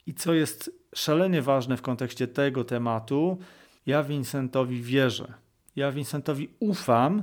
I 0.07 0.15
co 0.15 0.35
jest 0.35 0.71
szalenie 0.95 1.43
ważne 1.43 1.77
w 1.77 1.83
kontekście 1.83 2.29
tego 2.29 2.65
tematu, 2.65 3.39
ja 3.87 4.03
Vincentowi 4.03 4.83
wierzę. 4.83 5.35
Ja 5.77 5.93
Vincentowi 5.93 6.49
ufam 6.61 7.23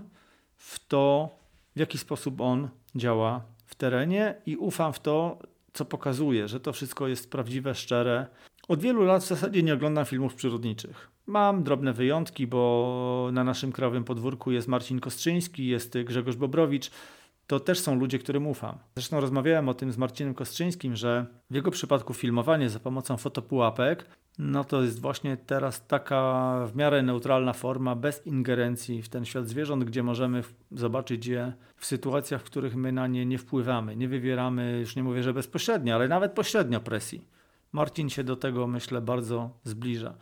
w 0.55 0.87
to, 0.87 1.35
w 1.75 1.79
jaki 1.79 1.97
sposób 1.97 2.41
on 2.41 2.69
działa 2.95 3.41
w 3.65 3.75
terenie 3.75 4.35
i 4.45 4.57
ufam 4.57 4.93
w 4.93 4.99
to, 4.99 5.39
co 5.73 5.85
pokazuje, 5.85 6.47
że 6.47 6.59
to 6.59 6.73
wszystko 6.73 7.07
jest 7.07 7.31
prawdziwe, 7.31 7.75
szczere. 7.75 8.27
Od 8.69 8.81
wielu 8.81 9.03
lat 9.03 9.23
w 9.23 9.27
zasadzie 9.27 9.63
nie 9.63 9.73
oglądam 9.73 10.05
filmów 10.05 10.35
przyrodniczych. 10.35 11.11
Mam 11.27 11.63
drobne 11.63 11.93
wyjątki, 11.93 12.47
bo 12.47 13.29
na 13.33 13.43
naszym 13.43 13.71
krajowym 13.71 14.03
podwórku 14.03 14.51
jest 14.51 14.67
Marcin 14.67 14.99
Kostrzyński, 14.99 15.67
jest 15.67 15.97
Grzegorz 16.03 16.35
Bobrowicz. 16.35 16.91
To 17.47 17.59
też 17.59 17.79
są 17.79 17.95
ludzie, 17.95 18.19
którym 18.19 18.47
ufam. 18.47 18.77
Zresztą 18.95 19.19
rozmawiałem 19.19 19.69
o 19.69 19.73
tym 19.73 19.91
z 19.91 19.97
Marcinem 19.97 20.33
Kostrzyńskim, 20.33 20.95
że 20.95 21.25
w 21.49 21.55
jego 21.55 21.71
przypadku 21.71 22.13
filmowanie 22.13 22.69
za 22.69 22.79
pomocą 22.79 23.17
fotopułapek, 23.17 24.05
no 24.39 24.63
to 24.63 24.83
jest 24.83 25.01
właśnie 25.01 25.37
teraz 25.37 25.87
taka 25.87 26.53
w 26.67 26.75
miarę 26.75 27.03
neutralna 27.03 27.53
forma, 27.53 27.95
bez 27.95 28.27
ingerencji 28.27 29.01
w 29.01 29.09
ten 29.09 29.25
świat 29.25 29.47
zwierząt, 29.47 29.83
gdzie 29.83 30.03
możemy 30.03 30.43
zobaczyć 30.71 31.25
je 31.25 31.53
w 31.75 31.85
sytuacjach, 31.85 32.41
w 32.41 32.45
których 32.45 32.75
my 32.75 32.91
na 32.91 33.07
nie 33.07 33.25
nie 33.25 33.37
wpływamy, 33.37 33.95
nie 33.95 34.07
wywieramy, 34.07 34.77
już 34.79 34.95
nie 34.95 35.03
mówię, 35.03 35.23
że 35.23 35.33
bezpośrednio, 35.33 35.95
ale 35.95 36.07
nawet 36.07 36.31
pośrednio 36.31 36.79
presji. 36.79 37.38
Marcin 37.71 38.09
się 38.09 38.23
do 38.23 38.35
tego, 38.35 38.67
myślę, 38.67 39.01
bardzo 39.01 39.49
zbliża. 39.63 40.13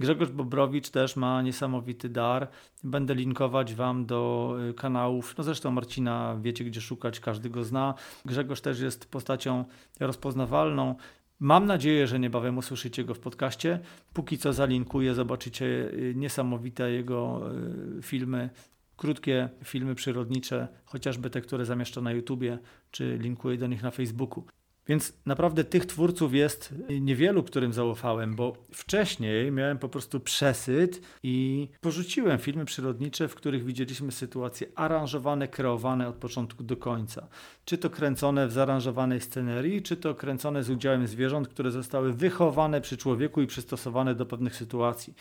Grzegorz 0.00 0.30
Bobrowicz 0.30 0.90
też 0.90 1.16
ma 1.16 1.42
niesamowity 1.42 2.08
dar. 2.08 2.48
Będę 2.84 3.14
linkować 3.14 3.74
Wam 3.74 4.06
do 4.06 4.54
y, 4.70 4.74
kanałów. 4.74 5.34
No 5.38 5.44
zresztą 5.44 5.70
Marcina 5.70 6.38
wiecie, 6.42 6.64
gdzie 6.64 6.80
szukać, 6.80 7.20
każdy 7.20 7.50
go 7.50 7.64
zna. 7.64 7.94
Grzegorz 8.24 8.60
też 8.60 8.80
jest 8.80 9.10
postacią 9.10 9.64
rozpoznawalną. 10.00 10.94
Mam 11.40 11.66
nadzieję, 11.66 12.06
że 12.06 12.18
niebawem 12.18 12.58
usłyszycie 12.58 13.04
go 13.04 13.14
w 13.14 13.18
podcaście. 13.18 13.80
Póki 14.12 14.38
co 14.38 14.52
zalinkuję, 14.52 15.14
zobaczycie 15.14 15.66
y, 15.66 16.14
niesamowite 16.16 16.90
jego 16.90 17.50
y, 17.98 18.02
filmy, 18.02 18.50
krótkie 18.96 19.48
filmy 19.64 19.94
przyrodnicze, 19.94 20.68
chociażby 20.84 21.30
te, 21.30 21.40
które 21.40 21.64
zamieszcza 21.64 22.00
na 22.00 22.12
YouTubie, 22.12 22.58
czy 22.90 23.18
linkuję 23.20 23.58
do 23.58 23.66
nich 23.66 23.82
na 23.82 23.90
Facebooku. 23.90 24.44
Więc 24.86 25.12
naprawdę 25.26 25.64
tych 25.64 25.86
twórców 25.86 26.34
jest 26.34 26.74
niewielu, 27.00 27.42
którym 27.42 27.72
zaufałem, 27.72 28.34
bo 28.34 28.56
wcześniej 28.72 29.52
miałem 29.52 29.78
po 29.78 29.88
prostu 29.88 30.20
przesyt 30.20 31.00
i 31.22 31.68
porzuciłem 31.80 32.38
filmy 32.38 32.64
przyrodnicze, 32.64 33.28
w 33.28 33.34
których 33.34 33.64
widzieliśmy 33.64 34.12
sytuacje 34.12 34.66
aranżowane, 34.74 35.48
kreowane 35.48 36.08
od 36.08 36.14
początku 36.14 36.64
do 36.64 36.76
końca. 36.76 37.28
Czy 37.64 37.78
to 37.78 37.90
kręcone 37.90 38.46
w 38.46 38.52
zaaranżowanej 38.52 39.20
scenerii, 39.20 39.82
czy 39.82 39.96
to 39.96 40.14
kręcone 40.14 40.62
z 40.62 40.70
udziałem 40.70 41.06
zwierząt, 41.06 41.48
które 41.48 41.70
zostały 41.70 42.12
wychowane 42.12 42.80
przy 42.80 42.96
człowieku 42.96 43.42
i 43.42 43.46
przystosowane 43.46 44.14
do 44.14 44.26
pewnych 44.26 44.56
sytuacji, 44.56 45.14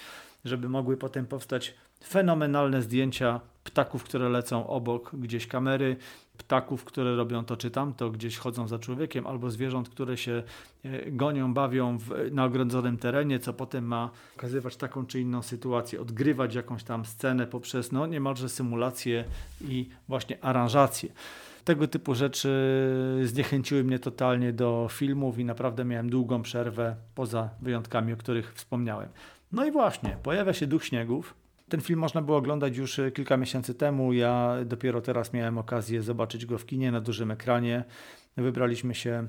żeby 0.45 0.69
mogły 0.69 0.97
potem 0.97 1.25
powstać 1.25 1.73
fenomenalne 2.03 2.81
zdjęcia 2.81 3.39
ptaków, 3.63 4.03
które 4.03 4.29
lecą 4.29 4.67
obok 4.67 5.15
gdzieś 5.15 5.47
kamery, 5.47 5.95
ptaków, 6.37 6.83
które 6.83 7.15
robią 7.15 7.45
to 7.45 7.57
czy 7.57 7.71
tamto, 7.71 8.09
gdzieś 8.09 8.37
chodzą 8.37 8.67
za 8.67 8.79
człowiekiem, 8.79 9.27
albo 9.27 9.51
zwierząt, 9.51 9.89
które 9.89 10.17
się 10.17 10.43
e, 10.85 11.11
gonią, 11.11 11.53
bawią 11.53 11.97
w, 11.97 12.31
na 12.31 12.43
ogrodzonym 12.43 12.97
terenie, 12.97 13.39
co 13.39 13.53
potem 13.53 13.85
ma 13.85 14.09
pokazywać 14.35 14.75
taką 14.75 15.05
czy 15.05 15.19
inną 15.21 15.41
sytuację, 15.41 16.01
odgrywać 16.01 16.55
jakąś 16.55 16.83
tam 16.83 17.05
scenę 17.05 17.47
poprzez 17.47 17.91
no, 17.91 18.07
niemalże 18.07 18.49
symulację 18.49 19.25
i 19.61 19.89
właśnie 20.07 20.43
aranżację. 20.43 21.09
Tego 21.65 21.87
typu 21.87 22.15
rzeczy 22.15 22.49
zniechęciły 23.23 23.83
mnie 23.83 23.99
totalnie 23.99 24.53
do 24.53 24.87
filmów 24.91 25.39
i 25.39 25.45
naprawdę 25.45 25.85
miałem 25.85 26.09
długą 26.09 26.41
przerwę, 26.41 26.95
poza 27.15 27.49
wyjątkami, 27.61 28.13
o 28.13 28.17
których 28.17 28.53
wspomniałem. 28.53 29.09
No 29.53 29.65
i 29.65 29.71
właśnie, 29.71 30.17
pojawia 30.23 30.53
się 30.53 30.67
Duch 30.67 30.85
Śniegów, 30.85 31.35
Ten 31.69 31.81
film 31.81 31.99
można 31.99 32.21
było 32.21 32.37
oglądać 32.37 32.77
już 32.77 32.99
kilka 33.13 33.37
miesięcy 33.37 33.73
temu. 33.73 34.13
Ja 34.13 34.57
dopiero 34.65 35.01
teraz 35.01 35.33
miałem 35.33 35.57
okazję 35.57 36.01
zobaczyć 36.01 36.45
go 36.45 36.57
w 36.57 36.65
kinie 36.65 36.91
na 36.91 37.01
dużym 37.01 37.31
ekranie. 37.31 37.83
Wybraliśmy 38.37 38.95
się 38.95 39.11
e, 39.11 39.27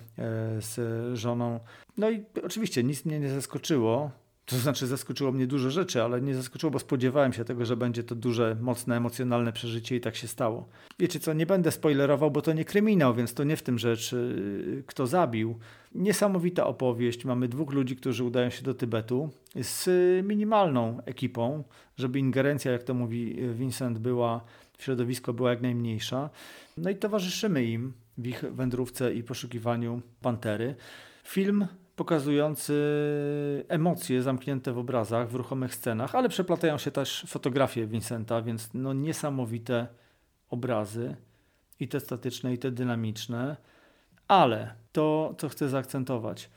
z 0.61 0.79
żoną. 1.19 1.61
No 1.97 2.11
i 2.11 2.25
oczywiście 2.43 2.85
nic 2.85 3.05
mnie 3.05 3.21
nie 3.21 3.29
zaskoczyło. 3.29 4.11
To 4.47 4.57
znaczy, 4.57 4.87
zaskoczyło 4.87 5.33
mnie 5.33 5.47
dużo 5.47 5.71
rzeczy, 5.71 6.03
ale 6.03 6.21
nie 6.21 6.35
zaskoczyło, 6.35 6.71
bo 6.71 6.79
spodziewałem 6.79 7.33
się 7.33 7.45
tego, 7.45 7.65
że 7.65 7.77
będzie 7.77 8.05
to 8.05 8.15
duże, 8.15 8.57
mocne, 8.61 8.97
emocjonalne 8.97 9.53
przeżycie 9.53 9.97
i 9.97 10.01
tak 10.01 10.17
się 10.17 10.29
stało. 10.29 10.69
Wiecie 10.99 11.21
co, 11.21 11.33
nie 11.33 11.47
będę 11.47 11.71
spoilerował, 11.71 12.31
bo 12.31 12.43
to 12.43 12.53
nie 12.53 12.65
kryminał, 12.65 13.15
więc 13.15 13.35
to 13.35 13.45
nie 13.45 13.57
w 13.57 13.63
tym 13.63 13.79
rzecz, 13.79 14.13
y, 14.13 14.83
kto 14.87 15.07
zabił. 15.07 15.59
Niesamowita 15.95 16.67
opowieść. 16.67 17.25
Mamy 17.25 17.49
dwóch 17.49 17.73
ludzi, 17.73 17.97
którzy 17.97 18.25
udają 18.25 18.51
się 18.51 18.63
do 18.63 18.75
Tybetu 18.75 19.31
z 19.63 19.89
minimalną 20.27 21.01
ekipą, 21.05 21.65
żeby 21.97 22.19
ingerencja, 22.19 22.73
jak 22.73 22.83
to 22.83 22.95
mówi 22.95 23.37
Vincent, 23.55 23.99
była 23.99 24.45
w 24.79 24.83
środowisko 24.83 25.33
była 25.33 25.51
jak 25.51 25.63
najmniejsza. 25.63 26.31
No 26.77 26.91
i 26.91 26.97
towarzyszymy 26.97 27.65
im 27.65 27.93
w 28.19 28.27
ich 28.27 28.45
wędrówce 28.53 29.15
i 29.15 29.23
poszukiwaniu 29.23 30.03
pantery. 30.21 30.75
Film 31.25 31.67
pokazujący 31.97 32.75
emocje 33.69 34.23
zamknięte 34.23 34.73
w 34.73 34.79
obrazach, 34.79 35.31
w 35.31 35.35
ruchomych 35.35 35.75
scenach, 35.75 36.15
ale 36.15 36.29
przeplatają 36.29 36.79
się 36.79 36.91
też 36.91 37.25
fotografie 37.29 37.87
Vincenta, 37.87 38.43
więc 38.43 38.71
no 38.75 38.93
niesamowite 38.93 39.87
obrazy 40.51 41.17
i 41.81 41.89
te 41.89 42.01
statyczne, 42.01 42.55
i 42.55 42.59
te 42.59 42.71
dynamiczne. 42.71 43.57
Ale 44.29 44.75
to, 44.93 45.35
co 45.39 45.49
chcę 45.49 45.69
zaakcentować, 45.69 46.51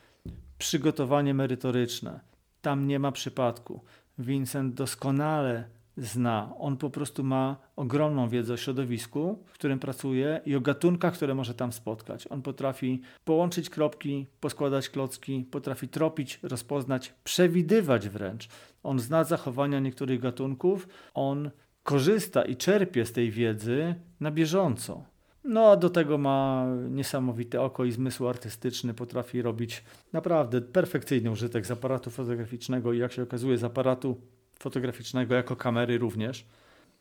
przygotowanie 0.58 1.34
merytoryczne. 1.34 2.20
Tam 2.62 2.88
nie 2.88 3.00
ma 3.00 3.12
przypadku. 3.12 3.82
Vincent 4.20 4.74
doskonale 4.74 5.64
zna. 5.98 6.54
On 6.58 6.78
po 6.78 6.90
prostu 6.90 7.24
ma 7.24 7.58
ogromną 7.76 8.30
wiedzę 8.30 8.54
o 8.54 8.58
środowisku, 8.58 9.44
w 9.46 9.54
którym 9.54 9.80
pracuje 9.80 10.42
i 10.46 10.56
o 10.56 10.62
gatunkach, 10.62 11.14
które 11.14 11.36
może 11.36 11.54
tam 11.54 11.74
spotkać. 11.74 12.28
On 12.28 12.42
potrafi 12.42 13.02
połączyć 13.26 13.70
kropki, 13.70 14.28
poskładać 14.40 14.90
klocki, 14.90 15.48
potrafi 15.52 15.88
tropić, 15.88 16.40
rozpoznać, 16.44 17.14
przewidywać 17.24 18.10
wręcz. 18.10 18.48
On 18.84 19.00
zna 19.00 19.24
zachowania 19.24 19.80
niektórych 19.80 20.20
gatunków, 20.20 20.88
on 21.14 21.52
korzysta 21.84 22.42
i 22.42 22.56
czerpie 22.56 23.06
z 23.06 23.14
tej 23.14 23.32
wiedzy 23.32 23.96
na 24.20 24.32
bieżąco. 24.32 25.04
No 25.48 25.72
a 25.72 25.76
do 25.76 25.90
tego 25.90 26.18
ma 26.18 26.66
niesamowite 26.90 27.62
oko 27.62 27.86
i 27.86 27.92
zmysł 27.92 28.28
artystyczny, 28.28 28.94
potrafi 28.94 29.42
robić 29.42 29.84
naprawdę 30.14 30.62
perfekcyjny 30.62 31.32
użytek 31.32 31.66
z 31.66 31.72
aparatu 31.72 32.10
fotograficznego 32.10 32.94
i 32.94 32.98
jak 32.98 33.14
się 33.14 33.24
okazuje 33.24 33.58
z 33.58 33.64
aparatu 33.64 34.22
fotograficznego 34.60 35.36
jako 35.36 35.56
kamery 35.56 35.98
również. 35.98 36.46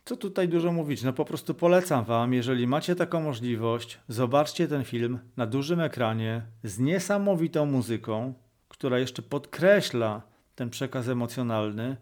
Co 0.05 0.17
tutaj 0.17 0.49
dużo 0.49 0.73
mówić? 0.73 1.03
No 1.03 1.13
po 1.13 1.25
prostu 1.25 1.55
polecam 1.55 2.05
Wam, 2.05 2.33
jeżeli 2.33 2.67
macie 2.67 2.97
taką 2.97 3.21
możliwość, 3.21 3.99
zobaczcie 4.09 4.69
ten 4.69 4.85
film 4.85 5.19
na 5.37 5.47
dużym 5.47 5.81
ekranie 5.81 6.43
z 6.65 6.79
niesamowitą 6.79 7.67
muzyką, 7.67 8.35
która 8.69 8.99
jeszcze 8.99 9.23
podkreśla 9.23 10.23
ten 10.55 10.71
przekaz 10.71 11.09
emocjonalny. 11.09 11.97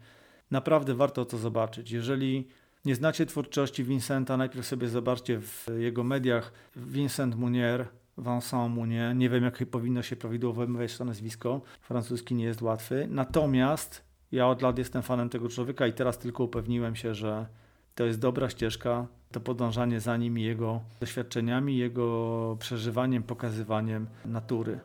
Naprawdę 0.50 0.94
warto 0.94 1.24
to 1.24 1.38
zobaczyć. 1.38 1.90
Jeżeli 1.90 2.48
nie 2.84 2.94
znacie 2.94 3.26
twórczości 3.26 3.84
Vincenta, 3.84 4.36
najpierw 4.36 4.66
sobie 4.66 4.88
zobaczcie 4.88 5.40
w 5.40 5.66
jego 5.78 6.04
mediach 6.04 6.52
Vincent 6.76 7.36
Munier, 7.36 7.86
Vincent 8.18 8.74
Munier. 8.74 9.16
Nie 9.16 9.28
wiem, 9.30 9.44
jak 9.44 9.66
powinno 9.70 10.02
się 10.02 10.16
prawidłowo 10.16 10.60
wymawiać 10.66 10.96
to 10.96 11.04
nazwisko. 11.04 11.60
Francuski 11.80 12.34
nie 12.34 12.44
jest 12.44 12.62
łatwy. 12.62 13.06
Natomiast 13.10 14.04
ja 14.32 14.48
od 14.48 14.62
lat 14.62 14.78
jestem 14.78 15.02
fanem 15.02 15.28
tego 15.28 15.48
człowieka 15.48 15.86
i 15.86 15.92
teraz 15.92 16.18
tylko 16.18 16.44
upewniłem 16.44 16.96
się, 16.96 17.14
że 17.14 17.46
to 17.94 18.04
jest 18.04 18.20
dobra 18.20 18.50
ścieżka, 18.50 19.06
to 19.32 19.40
podążanie 19.40 20.00
za 20.00 20.16
nim 20.16 20.38
i 20.38 20.42
jego 20.42 20.80
doświadczeniami, 21.00 21.78
jego 21.78 22.56
przeżywaniem, 22.60 23.22
pokazywaniem 23.22 24.06
natury. 24.24 24.80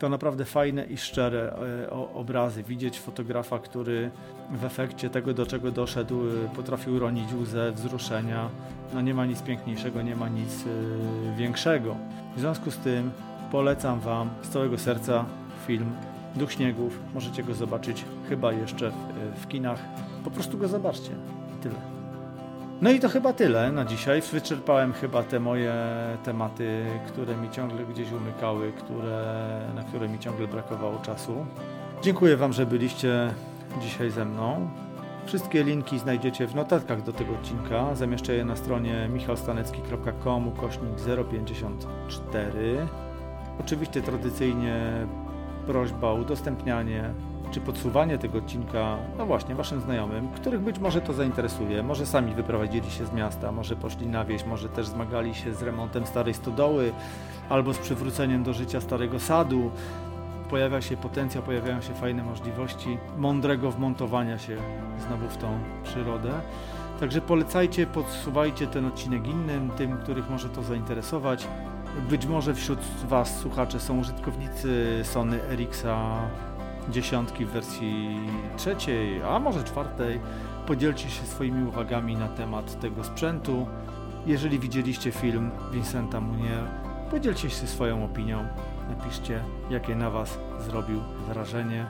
To 0.00 0.08
naprawdę 0.08 0.44
fajne 0.44 0.84
i 0.84 0.96
szczere 0.96 1.52
e, 1.86 1.90
obrazy. 1.90 2.62
Widzieć 2.62 3.00
fotografa, 3.00 3.58
który 3.58 4.10
w 4.50 4.64
efekcie 4.64 5.10
tego, 5.10 5.34
do 5.34 5.46
czego 5.46 5.70
doszedł, 5.70 6.20
e, 6.20 6.56
potrafił 6.56 6.98
ronić 6.98 7.32
łzę, 7.32 7.72
wzruszenia. 7.72 8.48
No 8.94 9.00
nie 9.00 9.14
ma 9.14 9.26
nic 9.26 9.42
piękniejszego, 9.42 10.02
nie 10.02 10.16
ma 10.16 10.28
nic 10.28 10.64
e, 10.66 11.36
większego. 11.36 11.96
W 12.36 12.40
związku 12.40 12.70
z 12.70 12.76
tym 12.76 13.10
polecam 13.52 14.00
Wam 14.00 14.30
z 14.42 14.48
całego 14.48 14.78
serca 14.78 15.24
film 15.66 15.92
Duch 16.36 16.52
Śniegów. 16.52 17.00
Możecie 17.14 17.42
go 17.42 17.54
zobaczyć 17.54 18.04
chyba 18.28 18.52
jeszcze 18.52 18.92
w, 19.36 19.48
kinach. 19.48 19.80
Po 20.24 20.30
prostu 20.30 20.58
go 20.58 20.68
zobaczcie. 20.68 21.10
Tyle. 21.62 21.89
No 22.82 22.90
i 22.90 23.00
to 23.00 23.08
chyba 23.08 23.32
tyle 23.32 23.72
na 23.72 23.84
dzisiaj. 23.84 24.22
Wyczerpałem 24.32 24.92
chyba 24.92 25.22
te 25.22 25.40
moje 25.40 25.74
tematy, 26.24 26.84
które 27.06 27.36
mi 27.36 27.50
ciągle 27.50 27.84
gdzieś 27.84 28.12
umykały, 28.12 28.72
które, 28.72 29.60
na 29.74 29.82
które 29.82 30.08
mi 30.08 30.18
ciągle 30.18 30.48
brakowało 30.48 30.98
czasu. 30.98 31.46
Dziękuję 32.02 32.36
Wam, 32.36 32.52
że 32.52 32.66
byliście 32.66 33.34
dzisiaj 33.80 34.10
ze 34.10 34.24
mną. 34.24 34.70
Wszystkie 35.26 35.64
linki 35.64 35.98
znajdziecie 35.98 36.46
w 36.46 36.54
notatkach 36.54 37.02
do 37.02 37.12
tego 37.12 37.34
odcinka. 37.34 37.94
Zamieszczę 37.94 38.34
je 38.34 38.44
na 38.44 38.56
stronie 38.56 39.08
michalstanecki.com 39.12 40.48
ukośnik 40.48 40.90
054. 41.30 42.86
Oczywiście 43.60 44.02
tradycyjnie 44.02 45.06
prośba 45.66 46.08
o 46.08 46.14
udostępnianie 46.14 47.14
czy 47.50 47.60
podsuwanie 47.60 48.18
tego 48.18 48.38
odcinka, 48.38 48.96
no 49.18 49.26
właśnie, 49.26 49.54
waszym 49.54 49.80
znajomym, 49.80 50.28
których 50.28 50.60
być 50.60 50.78
może 50.78 51.00
to 51.00 51.12
zainteresuje. 51.12 51.82
Może 51.82 52.06
sami 52.06 52.34
wyprowadzili 52.34 52.90
się 52.90 53.06
z 53.06 53.12
miasta, 53.12 53.52
może 53.52 53.76
poszli 53.76 54.06
na 54.06 54.24
wieś, 54.24 54.44
może 54.44 54.68
też 54.68 54.86
zmagali 54.86 55.34
się 55.34 55.54
z 55.54 55.62
remontem 55.62 56.06
starej 56.06 56.34
stodoły 56.34 56.92
albo 57.48 57.74
z 57.74 57.78
przywróceniem 57.78 58.42
do 58.42 58.52
życia 58.52 58.80
starego 58.80 59.20
sadu. 59.20 59.70
Pojawia 60.50 60.80
się 60.80 60.96
potencjał, 60.96 61.42
pojawiają 61.42 61.80
się 61.80 61.94
fajne 61.94 62.22
możliwości 62.22 62.98
mądrego 63.18 63.70
wmontowania 63.70 64.38
się 64.38 64.56
znowu 65.06 65.28
w 65.28 65.36
tą 65.36 65.58
przyrodę. 65.84 66.30
Także 67.00 67.20
polecajcie, 67.20 67.86
podsuwajcie 67.86 68.66
ten 68.66 68.86
odcinek 68.86 69.26
innym, 69.26 69.70
tym, 69.70 69.96
których 69.96 70.30
może 70.30 70.48
to 70.48 70.62
zainteresować. 70.62 71.48
Być 72.10 72.26
może 72.26 72.54
wśród 72.54 72.78
Was, 73.08 73.38
słuchacze, 73.38 73.80
są 73.80 73.98
użytkownicy 73.98 75.00
Sony 75.02 75.42
Ericsson 75.42 76.28
dziesiątki 76.90 77.44
w 77.44 77.50
wersji 77.50 78.20
trzeciej, 78.56 79.22
a 79.22 79.38
może 79.38 79.64
czwartej. 79.64 80.20
Podzielcie 80.66 81.10
się 81.10 81.26
swoimi 81.26 81.68
uwagami 81.68 82.16
na 82.16 82.28
temat 82.28 82.80
tego 82.80 83.04
sprzętu. 83.04 83.66
Jeżeli 84.26 84.58
widzieliście 84.58 85.12
film 85.12 85.50
Vincenta 85.72 86.20
Munier, 86.20 86.64
podzielcie 87.10 87.50
się 87.50 87.66
swoją 87.66 88.04
opinią. 88.04 88.46
Napiszcie, 88.88 89.42
jakie 89.70 89.96
na 89.96 90.10
Was 90.10 90.38
zrobił 90.58 91.00
wrażenie. 91.28 91.86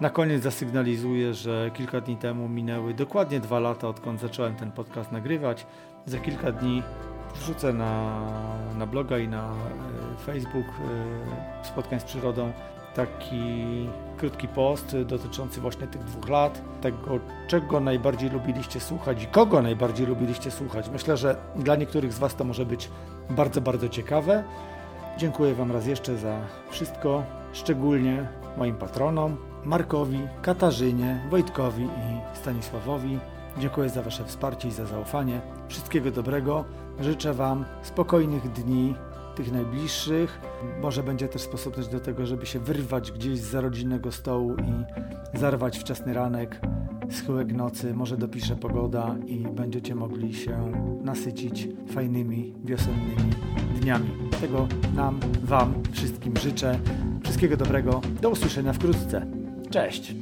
Na 0.00 0.10
koniec 0.10 0.42
zasygnalizuję, 0.42 1.34
że 1.34 1.70
kilka 1.74 2.00
dni 2.00 2.16
temu 2.16 2.48
minęły 2.48 2.94
dokładnie 2.94 3.40
dwa 3.40 3.60
lata, 3.60 3.88
odkąd 3.88 4.20
zacząłem 4.20 4.56
ten 4.56 4.72
podcast 4.72 5.12
nagrywać. 5.12 5.66
Za 6.06 6.18
kilka 6.18 6.52
dni 6.52 6.82
wrzucę 7.34 7.72
na, 7.72 8.20
na 8.78 8.86
bloga 8.86 9.18
i 9.18 9.28
na 9.28 9.50
e, 9.50 9.54
Facebook 10.26 10.66
e, 10.66 11.64
spotkań 11.64 12.00
z 12.00 12.04
przyrodą 12.04 12.52
taki 12.98 13.88
krótki 14.16 14.48
post 14.48 14.96
dotyczący 15.06 15.60
właśnie 15.60 15.86
tych 15.86 16.04
dwóch 16.04 16.28
lat, 16.28 16.62
tego 16.80 17.18
czego 17.46 17.80
najbardziej 17.80 18.30
lubiliście 18.30 18.80
słuchać 18.80 19.22
i 19.22 19.26
kogo 19.26 19.62
najbardziej 19.62 20.06
lubiliście 20.06 20.50
słuchać. 20.50 20.88
Myślę, 20.88 21.16
że 21.16 21.36
dla 21.56 21.76
niektórych 21.76 22.12
z 22.12 22.18
Was 22.18 22.34
to 22.34 22.44
może 22.44 22.66
być 22.66 22.90
bardzo, 23.30 23.60
bardzo 23.60 23.88
ciekawe. 23.88 24.44
Dziękuję 25.18 25.54
Wam 25.54 25.72
raz 25.72 25.86
jeszcze 25.86 26.16
za 26.16 26.40
wszystko, 26.70 27.22
szczególnie 27.52 28.28
moim 28.56 28.74
patronom, 28.74 29.36
Markowi, 29.64 30.20
Katarzynie, 30.42 31.20
Wojtkowi 31.30 31.84
i 31.84 32.36
Stanisławowi. 32.36 33.18
Dziękuję 33.58 33.88
za 33.88 34.02
Wasze 34.02 34.24
wsparcie 34.24 34.68
i 34.68 34.70
za 34.70 34.86
zaufanie. 34.86 35.40
Wszystkiego 35.68 36.10
dobrego. 36.10 36.64
Życzę 37.00 37.34
Wam 37.34 37.64
spokojnych 37.82 38.52
dni, 38.52 38.94
tych 39.38 39.52
najbliższych. 39.52 40.40
Może 40.82 41.02
będzie 41.02 41.28
też 41.28 41.42
sposób 41.42 41.74
też 41.74 41.88
do 41.88 42.00
tego, 42.00 42.26
żeby 42.26 42.46
się 42.46 42.58
wyrwać 42.58 43.12
gdzieś 43.12 43.38
z 43.38 43.54
rodzinnego 43.54 44.12
stołu 44.12 44.54
i 44.54 45.38
zarwać 45.38 45.78
wczesny 45.78 46.14
ranek, 46.14 46.60
schyłek 47.10 47.52
nocy. 47.52 47.94
Może 47.94 48.16
dopisze 48.16 48.56
pogoda 48.56 49.16
i 49.26 49.38
będziecie 49.38 49.94
mogli 49.94 50.34
się 50.34 50.72
nasycić 51.02 51.68
fajnymi 51.92 52.54
wiosennymi 52.64 53.30
dniami. 53.80 54.10
Tego 54.40 54.68
nam, 54.94 55.20
Wam 55.42 55.74
wszystkim 55.92 56.36
życzę. 56.36 56.78
Wszystkiego 57.24 57.56
dobrego. 57.56 58.00
Do 58.20 58.30
usłyszenia 58.30 58.72
wkrótce. 58.72 59.26
Cześć! 59.70 60.14